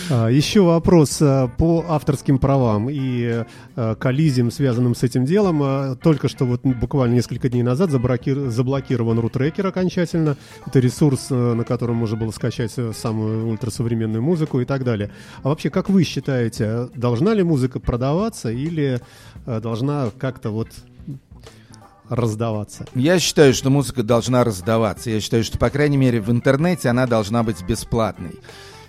А, 0.09 0.27
еще 0.27 0.61
вопрос 0.61 1.19
а, 1.21 1.47
по 1.47 1.85
авторским 1.87 2.39
правам 2.39 2.89
и 2.89 3.45
а, 3.75 3.95
коллизиям, 3.95 4.49
связанным 4.49 4.95
с 4.95 5.03
этим 5.03 5.25
делом. 5.25 5.61
А, 5.63 5.95
только 5.95 6.27
что 6.27 6.45
вот 6.45 6.61
буквально 6.63 7.13
несколько 7.15 7.49
дней 7.49 7.63
назад 7.63 7.91
заблокир... 7.91 8.49
заблокирован 8.49 9.19
рутрекер 9.19 9.67
окончательно. 9.67 10.37
Это 10.65 10.79
ресурс, 10.79 11.27
а, 11.29 11.53
на 11.53 11.63
котором 11.63 11.97
можно 11.97 12.17
было 12.17 12.31
скачать 12.31 12.75
самую 12.95 13.47
ультрасовременную 13.47 14.23
музыку 14.23 14.59
и 14.61 14.65
так 14.65 14.83
далее. 14.83 15.11
А 15.43 15.49
вообще, 15.49 15.69
как 15.69 15.89
вы 15.89 16.03
считаете, 16.03 16.89
должна 16.95 17.33
ли 17.33 17.43
музыка 17.43 17.79
продаваться 17.79 18.51
или 18.51 18.99
должна 19.45 20.09
как-то 20.17 20.49
вот 20.49 20.69
раздаваться? 22.09 22.85
Я 22.95 23.19
считаю, 23.19 23.53
что 23.53 23.69
музыка 23.69 24.03
должна 24.03 24.43
раздаваться. 24.43 25.09
Я 25.09 25.21
считаю, 25.21 25.43
что, 25.43 25.57
по 25.57 25.69
крайней 25.69 25.97
мере, 25.97 26.21
в 26.21 26.31
интернете 26.31 26.89
она 26.89 27.07
должна 27.07 27.43
быть 27.43 27.63
бесплатной. 27.63 28.39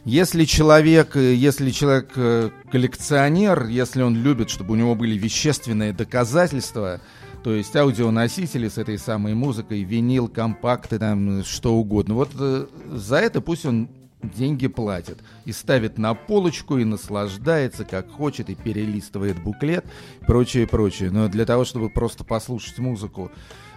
Если 0.04 0.44
человек, 0.44 1.16
если 1.16 1.70
человек 1.70 2.12
э, 2.14 2.50
коллекционер, 2.70 3.66
если 3.66 4.02
он 4.02 4.14
любит, 4.14 4.50
чтобы 4.50 4.74
у 4.74 4.76
него 4.76 4.94
были 4.94 5.18
вещественные 5.18 5.92
доказательства, 5.92 7.00
то 7.42 7.52
есть 7.52 7.74
аудионосители 7.74 8.68
с 8.68 8.78
этой 8.78 8.98
самой 8.98 9.34
музыкой, 9.34 9.82
винил, 9.82 10.28
компакты, 10.28 10.98
там, 10.98 11.42
что 11.44 11.74
угодно, 11.74 12.14
вот 12.14 12.30
э, 12.38 12.66
за 12.92 13.16
это 13.16 13.40
пусть 13.40 13.66
он 13.66 13.88
деньги 14.22 14.66
платит. 14.66 15.18
И 15.44 15.52
ставит 15.52 15.98
на 15.98 16.14
полочку, 16.14 16.78
и 16.78 16.84
наслаждается, 16.84 17.84
как 17.84 18.10
хочет, 18.10 18.50
и 18.50 18.54
перелистывает 18.54 19.42
буклет, 19.42 19.84
прочее, 20.26 20.66
прочее. 20.66 21.10
Но 21.10 21.28
для 21.28 21.44
того, 21.44 21.64
чтобы 21.64 21.90
просто 21.90 22.24
послушать 22.24 22.78
музыку, 22.78 23.30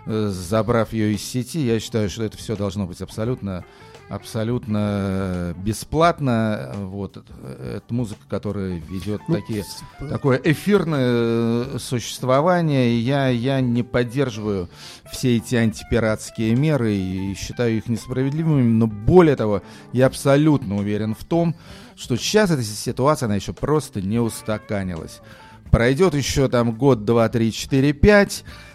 э, 0.05 0.29
забрав 0.29 0.93
ее 0.93 1.13
из 1.13 1.23
сети, 1.23 1.59
я 1.59 1.79
считаю, 1.79 2.09
что 2.09 2.23
это 2.23 2.37
все 2.37 2.55
должно 2.55 2.85
быть 2.85 3.01
абсолютно 3.01 3.65
абсолютно 4.09 5.55
бесплатно. 5.57 6.71
Вот 6.75 7.17
это 7.17 7.93
музыка, 7.93 8.21
которая 8.27 8.81
ведет 8.89 9.21
ну, 9.27 9.35
такие, 9.35 9.63
такое 9.99 10.41
эфирное 10.43 11.77
существование. 11.77 12.91
И 12.91 12.95
я, 12.97 13.27
я 13.27 13.61
не 13.61 13.83
поддерживаю 13.83 14.69
все 15.11 15.37
эти 15.37 15.55
антипиратские 15.55 16.55
меры 16.55 16.93
и 16.93 17.35
считаю 17.35 17.77
их 17.77 17.87
несправедливыми. 17.87 18.63
Но 18.63 18.87
более 18.87 19.35
того, 19.35 19.61
я 19.93 20.07
абсолютно 20.07 20.77
уверен 20.77 21.15
в 21.15 21.23
том, 21.23 21.55
что 21.95 22.17
сейчас 22.17 22.51
эта 22.51 22.63
ситуация, 22.63 23.27
она 23.27 23.35
еще 23.35 23.53
просто 23.53 24.01
не 24.01 24.19
устаканилась. 24.19 25.19
Пройдет 25.71 26.15
еще 26.15 26.47
там 26.47 26.71
год, 26.71 27.05
два, 27.05 27.29
три, 27.29 27.51
четыре, 27.51 27.93
пять 27.93 28.43
Э, 28.43 28.68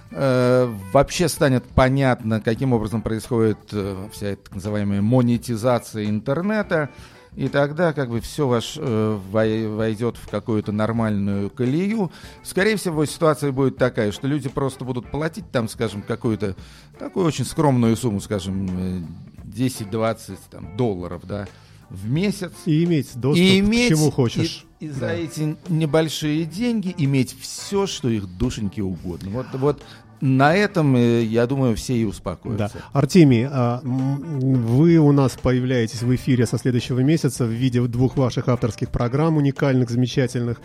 вообще 0.92 1.28
станет 1.28 1.64
понятно, 1.64 2.40
каким 2.40 2.72
образом 2.72 3.02
происходит 3.02 3.58
э, 3.72 4.08
вся 4.12 4.28
эта 4.28 4.44
так 4.44 4.54
называемая 4.54 5.02
монетизация 5.02 6.06
интернета, 6.06 6.90
и 7.36 7.48
тогда 7.48 7.92
как 7.92 8.10
бы 8.10 8.20
все 8.20 8.46
ваш 8.46 8.74
э, 8.76 9.18
войдет 9.28 10.16
в 10.16 10.28
какую-то 10.28 10.70
нормальную 10.70 11.50
колею. 11.50 12.12
Скорее 12.44 12.76
всего, 12.76 13.04
ситуация 13.06 13.50
будет 13.50 13.76
такая, 13.76 14.12
что 14.12 14.28
люди 14.28 14.48
просто 14.48 14.84
будут 14.84 15.10
платить 15.10 15.50
там, 15.50 15.68
скажем, 15.68 16.02
какую-то 16.02 16.54
такую 16.98 17.26
очень 17.26 17.44
скромную 17.44 17.96
сумму, 17.96 18.20
скажем, 18.20 19.08
10-20 19.44 20.38
там, 20.50 20.76
долларов, 20.76 21.22
да, 21.24 21.48
в 21.90 22.08
месяц. 22.08 22.52
И 22.66 22.84
иметь 22.84 23.10
доступ 23.14 23.42
и 23.42 23.58
иметь, 23.58 23.92
к 23.92 23.96
чему 23.96 24.10
хочешь. 24.10 24.64
И, 24.78 24.86
и 24.86 24.88
да. 24.88 24.94
за 24.94 25.08
эти 25.08 25.56
небольшие 25.68 26.44
деньги 26.44 26.94
иметь 26.98 27.36
все, 27.40 27.86
что 27.86 28.08
их 28.08 28.26
душеньки 28.26 28.80
угодно. 28.80 29.30
Вот, 29.30 29.46
вот 29.54 29.82
на 30.20 30.54
этом, 30.54 30.96
э, 30.96 31.22
я 31.22 31.46
думаю, 31.46 31.76
все 31.76 31.96
и 31.96 32.04
успокоятся. 32.04 32.70
Да. 32.74 32.80
Артемий, 32.92 33.46
а, 33.50 33.80
вы 33.82 34.96
у 34.96 35.12
нас 35.12 35.32
появляетесь 35.32 36.02
в 36.02 36.14
эфире 36.14 36.46
со 36.46 36.58
следующего 36.58 37.00
месяца 37.00 37.44
в 37.44 37.50
виде 37.50 37.80
двух 37.82 38.16
ваших 38.16 38.48
авторских 38.48 38.90
программ, 38.90 39.36
уникальных, 39.36 39.90
замечательных. 39.90 40.60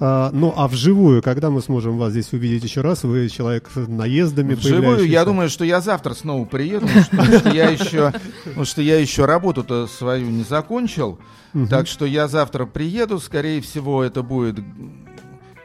А, 0.00 0.30
ну, 0.32 0.52
а 0.56 0.68
вживую, 0.68 1.22
когда 1.22 1.50
мы 1.50 1.60
сможем 1.62 1.98
вас 1.98 2.12
здесь 2.12 2.32
увидеть 2.32 2.64
еще 2.64 2.80
раз? 2.80 3.04
Вы 3.04 3.28
человек 3.28 3.68
наездами 3.74 4.54
Вживую, 4.54 5.08
я 5.08 5.24
думаю, 5.24 5.48
что 5.48 5.64
я 5.64 5.80
завтра 5.80 6.14
снова 6.14 6.44
приеду, 6.44 6.86
потому 7.10 7.38
потому 8.44 8.64
что 8.64 8.82
я 8.82 8.98
еще 8.98 9.24
работу-то 9.24 9.86
свою 9.86 10.26
не 10.30 10.44
закончил. 10.44 11.18
Так 11.68 11.86
что 11.86 12.06
я 12.06 12.28
завтра 12.28 12.64
приеду, 12.64 13.18
скорее 13.18 13.60
всего, 13.60 14.02
это 14.02 14.22
будет 14.22 14.58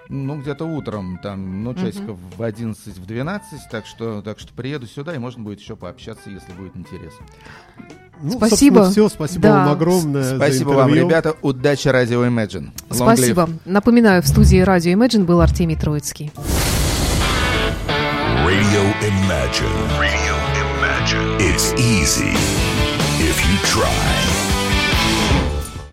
ну, 0.10 0.40
где-то 0.40 0.66
утром, 0.66 1.20
там, 1.22 1.64
ну, 1.64 1.74
часиков 1.74 2.18
uh-huh. 2.18 2.38
в 2.38 2.44
11, 2.44 2.98
в 2.98 3.06
12, 3.06 3.60
так 3.70 3.86
что, 3.86 4.22
так 4.22 4.40
что 4.40 4.54
приеду 4.54 4.88
сюда, 4.88 5.16
и 5.16 5.18
можно 5.18 5.44
будет 5.44 5.60
еще 5.60 5.76
пообщаться, 5.76 6.30
если 6.30 6.52
будет 6.54 6.76
интересно. 6.76 7.26
Ну, 8.22 8.32
спасибо. 8.32 8.90
Все, 8.90 9.10
спасибо 9.10 9.44
да. 9.44 9.54
вам 9.54 9.70
огромное. 9.70 10.36
Спасибо 10.36 10.70
вам, 10.70 10.94
ребята. 10.94 11.36
Удачи 11.42 11.88
Радио 11.88 12.26
Imagine. 12.26 12.72
Long 12.90 12.96
спасибо. 12.96 13.44
Live. 13.44 13.60
Напоминаю, 13.66 14.24
в 14.24 14.28
студии 14.28 14.60
Радио 14.60 14.94
Imagine 14.94 15.26
был 15.26 15.42
Артемий 15.42 15.76
Троицкий. 15.76 16.32
Radio 18.46 18.84
Imagine. 19.02 20.00
Radio 20.00 20.36
Imagine. 20.80 21.38
It's 21.40 21.74
easy 21.74 22.34
if 23.20 23.38
you 23.46 23.58
try. 23.66 24.37